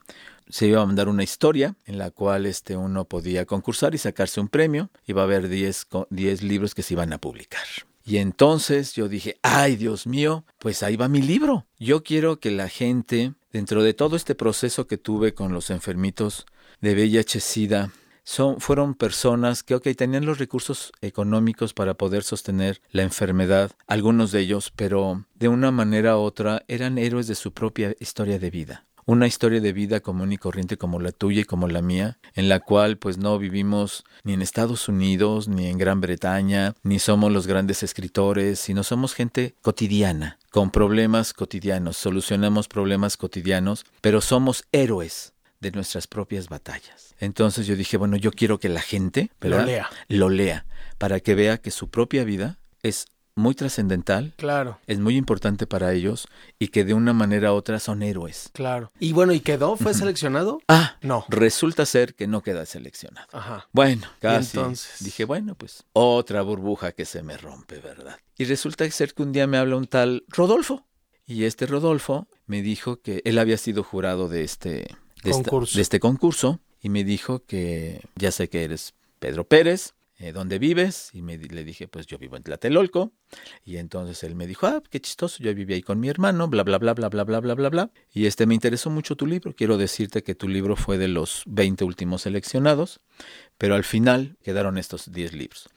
se 0.49 0.67
iba 0.67 0.81
a 0.81 0.85
mandar 0.85 1.09
una 1.09 1.23
historia 1.23 1.75
en 1.85 1.97
la 1.97 2.11
cual 2.11 2.45
este, 2.45 2.77
uno 2.77 3.05
podía 3.05 3.45
concursar 3.45 3.95
y 3.95 3.97
sacarse 3.97 4.39
un 4.39 4.47
premio. 4.47 4.89
Iba 5.05 5.21
a 5.21 5.25
haber 5.25 5.49
10 5.49 5.87
libros 6.43 6.75
que 6.75 6.83
se 6.83 6.93
iban 6.93 7.13
a 7.13 7.17
publicar. 7.17 7.65
Y 8.03 8.17
entonces 8.17 8.93
yo 8.93 9.09
dije, 9.09 9.37
ay 9.41 9.75
Dios 9.75 10.05
mío, 10.05 10.45
pues 10.59 10.83
ahí 10.83 10.95
va 10.95 11.07
mi 11.07 11.21
libro. 11.21 11.65
Yo 11.79 12.03
quiero 12.03 12.39
que 12.39 12.51
la 12.51 12.69
gente, 12.69 13.33
dentro 13.51 13.81
de 13.81 13.95
todo 13.95 14.15
este 14.15 14.35
proceso 14.35 14.85
que 14.85 14.99
tuve 14.99 15.33
con 15.33 15.53
los 15.53 15.71
enfermitos 15.71 16.45
de 16.81 16.93
VIH-Sida, 16.93 17.91
son, 18.23 18.59
fueron 18.59 18.95
personas 18.95 19.63
que, 19.63 19.75
ok, 19.75 19.87
tenían 19.95 20.25
los 20.25 20.39
recursos 20.39 20.91
económicos 21.01 21.73
para 21.73 21.95
poder 21.95 22.23
sostener 22.23 22.81
la 22.91 23.03
enfermedad, 23.03 23.71
algunos 23.87 24.31
de 24.31 24.41
ellos, 24.41 24.71
pero 24.75 25.25
de 25.35 25.47
una 25.47 25.71
manera 25.71 26.17
u 26.17 26.21
otra 26.21 26.63
eran 26.67 26.97
héroes 26.97 27.27
de 27.27 27.35
su 27.35 27.53
propia 27.53 27.95
historia 27.99 28.37
de 28.37 28.49
vida 28.49 28.85
una 29.05 29.27
historia 29.27 29.61
de 29.61 29.73
vida 29.73 29.99
común 29.99 30.31
y 30.33 30.37
corriente 30.37 30.77
como 30.77 30.99
la 30.99 31.11
tuya 31.11 31.41
y 31.41 31.45
como 31.45 31.67
la 31.67 31.81
mía, 31.81 32.17
en 32.33 32.49
la 32.49 32.59
cual 32.59 32.97
pues 32.97 33.17
no 33.17 33.37
vivimos 33.37 34.03
ni 34.23 34.33
en 34.33 34.41
Estados 34.41 34.89
Unidos, 34.89 35.47
ni 35.47 35.67
en 35.67 35.77
Gran 35.77 36.01
Bretaña, 36.01 36.73
ni 36.83 36.99
somos 36.99 37.31
los 37.31 37.47
grandes 37.47 37.83
escritores, 37.83 38.59
sino 38.59 38.83
somos 38.83 39.13
gente 39.13 39.55
cotidiana, 39.61 40.39
con 40.49 40.71
problemas 40.71 41.33
cotidianos, 41.33 41.97
solucionamos 41.97 42.67
problemas 42.67 43.17
cotidianos, 43.17 43.85
pero 44.01 44.21
somos 44.21 44.65
héroes 44.71 45.33
de 45.59 45.71
nuestras 45.71 46.07
propias 46.07 46.49
batallas. 46.49 47.15
Entonces 47.19 47.67
yo 47.67 47.75
dije, 47.75 47.97
bueno, 47.97 48.17
yo 48.17 48.31
quiero 48.31 48.59
que 48.59 48.69
la 48.69 48.81
gente 48.81 49.31
lo 49.39 49.63
lea. 49.63 49.89
lo 50.07 50.29
lea, 50.29 50.65
para 50.97 51.19
que 51.19 51.35
vea 51.35 51.57
que 51.57 51.71
su 51.71 51.89
propia 51.89 52.23
vida 52.23 52.59
es 52.83 53.07
muy 53.35 53.53
trascendental. 53.53 54.33
Claro. 54.37 54.79
Es 54.87 54.99
muy 54.99 55.17
importante 55.17 55.67
para 55.67 55.93
ellos 55.93 56.27
y 56.57 56.69
que 56.69 56.85
de 56.85 56.93
una 56.93 57.13
manera 57.13 57.53
u 57.53 57.55
otra 57.55 57.79
son 57.79 58.01
héroes. 58.01 58.49
Claro. 58.53 58.91
Y 58.99 59.13
bueno, 59.13 59.33
¿y 59.33 59.41
quedó? 59.41 59.75
¿Fue 59.75 59.93
seleccionado? 59.93 60.61
Ah, 60.67 60.97
no. 61.01 61.25
Resulta 61.29 61.85
ser 61.85 62.15
que 62.15 62.27
no 62.27 62.41
queda 62.41 62.65
seleccionado. 62.65 63.27
Ajá. 63.33 63.67
Bueno, 63.73 64.07
casi. 64.19 64.57
entonces? 64.57 65.03
Dije, 65.03 65.25
bueno, 65.25 65.55
pues 65.55 65.83
otra 65.93 66.41
burbuja 66.41 66.93
que 66.93 67.05
se 67.05 67.21
me 67.23 67.37
rompe, 67.37 67.79
¿verdad? 67.79 68.17
Y 68.37 68.45
resulta 68.45 68.89
ser 68.89 69.13
que 69.13 69.23
un 69.23 69.33
día 69.33 69.47
me 69.47 69.57
habla 69.57 69.75
un 69.75 69.87
tal 69.87 70.23
Rodolfo. 70.29 70.85
Y 71.27 71.45
este 71.45 71.65
Rodolfo 71.65 72.27
me 72.45 72.61
dijo 72.61 73.01
que 73.01 73.21
él 73.25 73.39
había 73.39 73.57
sido 73.57 73.83
jurado 73.83 74.29
de 74.29 74.43
este, 74.43 74.95
concurso. 75.23 75.75
de 75.75 75.81
este 75.81 75.99
concurso 75.99 76.59
y 76.81 76.89
me 76.89 77.03
dijo 77.03 77.43
que 77.45 78.01
ya 78.15 78.31
sé 78.31 78.47
que 78.47 78.63
eres 78.63 78.93
Pedro 79.19 79.43
Pérez, 79.43 79.95
eh, 80.17 80.31
¿dónde 80.31 80.59
vives? 80.59 81.09
Y 81.13 81.21
me, 81.21 81.37
le 81.37 81.63
dije, 81.63 81.87
pues 81.87 82.07
yo 82.07 82.17
vivo 82.17 82.37
en 82.37 82.43
Tlatelolco. 82.43 83.11
Y 83.65 83.77
entonces 83.77 84.23
él 84.23 84.35
me 84.35 84.47
dijo, 84.47 84.65
ah, 84.67 84.81
qué 84.89 84.99
chistoso, 85.01 85.43
yo 85.43 85.53
viví 85.53 85.73
ahí 85.73 85.81
con 85.81 85.99
mi 85.99 86.07
hermano, 86.07 86.47
bla, 86.47 86.63
bla, 86.63 86.77
bla, 86.77 86.93
bla, 86.93 87.09
bla, 87.09 87.23
bla, 87.23 87.39
bla, 87.41 87.53
bla, 87.53 87.69
bla. 87.69 87.91
Y 88.13 88.25
este 88.25 88.45
me 88.45 88.53
interesó 88.53 88.89
mucho 88.89 89.15
tu 89.15 89.25
libro. 89.25 89.53
Quiero 89.53 89.77
decirte 89.77 90.23
que 90.23 90.35
tu 90.35 90.47
libro 90.47 90.75
fue 90.75 90.97
de 90.97 91.09
los 91.09 91.43
20 91.47 91.83
últimos 91.83 92.21
seleccionados, 92.21 93.01
pero 93.57 93.75
al 93.75 93.83
final 93.83 94.37
quedaron 94.41 94.77
estos 94.77 95.11
10 95.11 95.33
libros. 95.33 95.69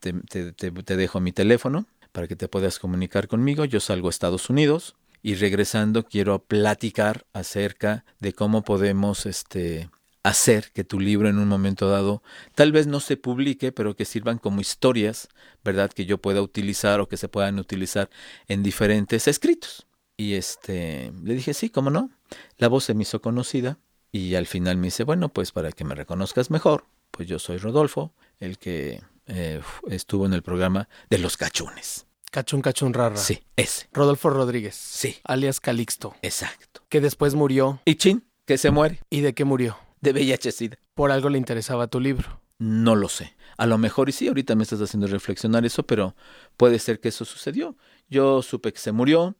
Te, 0.00 0.12
te, 0.12 0.52
te 0.52 0.96
dejo 0.96 1.20
mi 1.20 1.32
teléfono 1.32 1.86
para 2.12 2.26
que 2.26 2.36
te 2.36 2.48
puedas 2.48 2.78
comunicar 2.78 3.28
conmigo. 3.28 3.64
Yo 3.64 3.78
salgo 3.78 4.08
a 4.08 4.10
Estados 4.10 4.50
Unidos 4.50 4.96
y 5.22 5.34
regresando 5.34 6.04
quiero 6.04 6.38
platicar 6.40 7.26
acerca 7.32 8.04
de 8.20 8.32
cómo 8.32 8.62
podemos 8.62 9.26
este 9.26 9.90
hacer 10.26 10.72
que 10.72 10.82
tu 10.82 10.98
libro 10.98 11.28
en 11.28 11.38
un 11.38 11.46
momento 11.46 11.88
dado 11.88 12.20
tal 12.56 12.72
vez 12.72 12.88
no 12.88 12.98
se 12.98 13.16
publique, 13.16 13.70
pero 13.70 13.94
que 13.94 14.04
sirvan 14.04 14.38
como 14.38 14.60
historias, 14.60 15.28
¿verdad? 15.64 15.90
Que 15.92 16.04
yo 16.04 16.18
pueda 16.18 16.42
utilizar 16.42 16.98
o 16.98 17.08
que 17.08 17.16
se 17.16 17.28
puedan 17.28 17.60
utilizar 17.60 18.10
en 18.48 18.64
diferentes 18.64 19.28
escritos. 19.28 19.86
Y 20.16 20.34
este, 20.34 21.12
le 21.22 21.34
dije, 21.34 21.54
sí, 21.54 21.70
cómo 21.70 21.90
no. 21.90 22.10
La 22.58 22.66
voz 22.66 22.84
se 22.84 22.94
me 22.94 23.02
hizo 23.02 23.20
conocida 23.20 23.78
y 24.10 24.34
al 24.34 24.46
final 24.46 24.78
me 24.78 24.88
dice, 24.88 25.04
bueno, 25.04 25.28
pues 25.28 25.52
para 25.52 25.70
que 25.70 25.84
me 25.84 25.94
reconozcas 25.94 26.50
mejor, 26.50 26.86
pues 27.12 27.28
yo 27.28 27.38
soy 27.38 27.58
Rodolfo, 27.58 28.12
el 28.40 28.58
que 28.58 29.02
eh, 29.26 29.60
estuvo 29.88 30.26
en 30.26 30.32
el 30.32 30.42
programa 30.42 30.88
de 31.08 31.18
los 31.18 31.36
cachunes. 31.36 32.06
Cachún 32.32 32.62
Cachún 32.62 32.92
Rara. 32.92 33.16
Sí, 33.16 33.44
ese. 33.54 33.88
Rodolfo 33.92 34.30
Rodríguez. 34.30 34.74
Sí. 34.74 35.18
Alias 35.22 35.60
Calixto. 35.60 36.16
Exacto. 36.22 36.82
Que 36.88 37.00
después 37.00 37.34
murió. 37.36 37.80
Y 37.84 37.94
Chin, 37.94 38.24
que 38.44 38.58
se 38.58 38.72
muere. 38.72 39.00
¿Y 39.08 39.20
de 39.20 39.32
qué 39.32 39.44
murió? 39.44 39.78
De 40.00 40.12
VIH-Sida. 40.12 40.78
¿Por 40.94 41.10
algo 41.10 41.28
le 41.28 41.38
interesaba 41.38 41.86
tu 41.86 42.00
libro? 42.00 42.40
No 42.58 42.94
lo 42.96 43.08
sé. 43.08 43.36
A 43.56 43.66
lo 43.66 43.78
mejor 43.78 44.08
y 44.08 44.12
sí, 44.12 44.28
ahorita 44.28 44.54
me 44.54 44.62
estás 44.62 44.80
haciendo 44.80 45.06
reflexionar 45.06 45.64
eso, 45.64 45.82
pero 45.84 46.14
puede 46.56 46.78
ser 46.78 47.00
que 47.00 47.08
eso 47.08 47.24
sucedió. 47.24 47.76
Yo 48.08 48.42
supe 48.42 48.72
que 48.72 48.78
se 48.78 48.92
murió, 48.92 49.36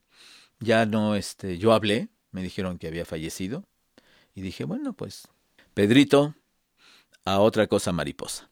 ya 0.61 0.87
no, 0.87 1.14
este, 1.14 1.59
yo 1.59 1.73
hablé, 1.73 2.09
me 2.31 2.42
dijeron 2.42 2.79
que 2.79 2.88
había 2.88 3.05
fallecido 3.05 3.64
y 4.35 4.42
dije, 4.42 4.64
bueno, 4.64 4.92
pues, 4.92 5.29
Pedrito, 5.75 6.35
a 7.25 7.40
otra 7.40 7.66
cosa 7.66 7.92
mariposa. 7.92 8.51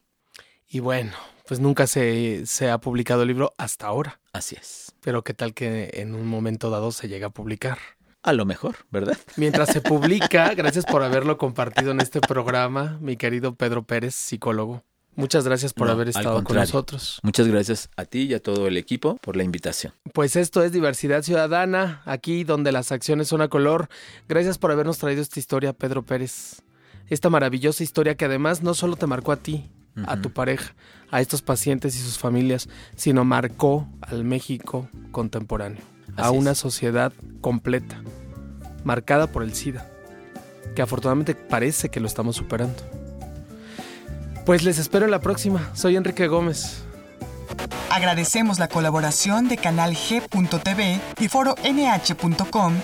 Y 0.68 0.80
bueno, 0.80 1.12
pues 1.46 1.60
nunca 1.60 1.86
se, 1.86 2.46
se 2.46 2.70
ha 2.70 2.78
publicado 2.78 3.22
el 3.22 3.28
libro 3.28 3.54
hasta 3.58 3.86
ahora. 3.86 4.20
Así 4.32 4.56
es. 4.56 4.94
Pero 5.00 5.22
qué 5.22 5.34
tal 5.34 5.54
que 5.54 5.90
en 5.94 6.14
un 6.14 6.26
momento 6.26 6.70
dado 6.70 6.90
se 6.90 7.08
llega 7.08 7.28
a 7.28 7.30
publicar. 7.30 7.78
A 8.24 8.32
lo 8.32 8.46
mejor, 8.46 8.76
¿verdad? 8.90 9.18
Mientras 9.36 9.68
se 9.68 9.82
publica, 9.82 10.54
gracias 10.54 10.86
por 10.86 11.02
haberlo 11.02 11.36
compartido 11.36 11.90
en 11.90 12.00
este 12.00 12.20
programa, 12.22 12.96
mi 13.02 13.16
querido 13.16 13.54
Pedro 13.54 13.82
Pérez, 13.82 14.14
psicólogo. 14.14 14.82
Muchas 15.14 15.44
gracias 15.44 15.74
por 15.74 15.90
haber 15.90 16.08
estado 16.08 16.42
con 16.42 16.56
nosotros. 16.56 17.20
Muchas 17.22 17.46
gracias 17.46 17.90
a 17.96 18.06
ti 18.06 18.22
y 18.22 18.34
a 18.34 18.40
todo 18.42 18.66
el 18.66 18.78
equipo 18.78 19.16
por 19.18 19.36
la 19.36 19.44
invitación. 19.44 19.92
Pues 20.14 20.36
esto 20.36 20.64
es 20.64 20.72
Diversidad 20.72 21.22
Ciudadana, 21.22 22.00
aquí 22.06 22.44
donde 22.44 22.72
las 22.72 22.92
acciones 22.92 23.28
son 23.28 23.42
a 23.42 23.48
color. 23.48 23.88
Gracias 24.26 24.56
por 24.56 24.72
habernos 24.72 24.96
traído 24.96 25.20
esta 25.20 25.38
historia, 25.38 25.74
Pedro 25.74 26.02
Pérez. 26.02 26.62
Esta 27.08 27.28
maravillosa 27.28 27.84
historia 27.84 28.16
que 28.16 28.24
además 28.24 28.62
no 28.62 28.72
solo 28.72 28.96
te 28.96 29.06
marcó 29.06 29.32
a 29.32 29.36
ti, 29.36 29.70
a 30.06 30.20
tu 30.20 30.32
pareja, 30.32 30.74
a 31.10 31.20
estos 31.20 31.42
pacientes 31.42 31.94
y 31.94 31.98
sus 31.98 32.18
familias, 32.18 32.70
sino 32.96 33.24
marcó 33.26 33.86
al 34.00 34.24
México 34.24 34.88
contemporáneo 35.12 35.94
a 36.16 36.30
una 36.30 36.54
sociedad 36.54 37.12
completa, 37.40 38.02
marcada 38.84 39.26
por 39.26 39.42
el 39.42 39.54
SIDA, 39.54 39.88
que 40.74 40.82
afortunadamente 40.82 41.34
parece 41.34 41.88
que 41.88 42.00
lo 42.00 42.06
estamos 42.06 42.36
superando. 42.36 42.82
Pues 44.46 44.62
les 44.62 44.78
espero 44.78 45.04
en 45.04 45.10
la 45.10 45.20
próxima. 45.20 45.70
Soy 45.74 45.96
Enrique 45.96 46.26
Gómez. 46.28 46.82
Agradecemos 47.90 48.58
la 48.58 48.68
colaboración 48.68 49.48
de 49.48 49.56
Canal 49.56 49.94
G.tv 49.94 51.00
y 51.20 51.28
Foro 51.28 51.54
NH.com. 51.62 52.74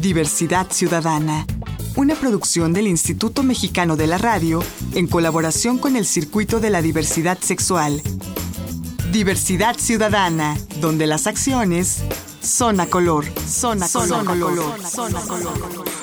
Diversidad 0.00 0.66
Ciudadana, 0.70 1.46
una 1.94 2.14
producción 2.14 2.72
del 2.72 2.88
Instituto 2.88 3.42
Mexicano 3.42 3.96
de 3.96 4.08
la 4.08 4.18
Radio 4.18 4.64
en 4.94 5.06
colaboración 5.06 5.78
con 5.78 5.94
el 5.94 6.06
Circuito 6.06 6.58
de 6.58 6.70
la 6.70 6.82
Diversidad 6.82 7.38
Sexual 7.38 8.02
Diversidad 9.12 9.76
Ciudadana, 9.76 10.56
donde 10.80 11.06
las 11.06 11.26
acciones 11.26 12.02
Zona 12.44 12.86
Color. 12.86 13.24
Zona, 13.46 13.86
Zona 13.86 14.24
color. 14.24 14.56
color. 14.56 14.80
Zona 14.84 15.20
Color. 15.20 16.01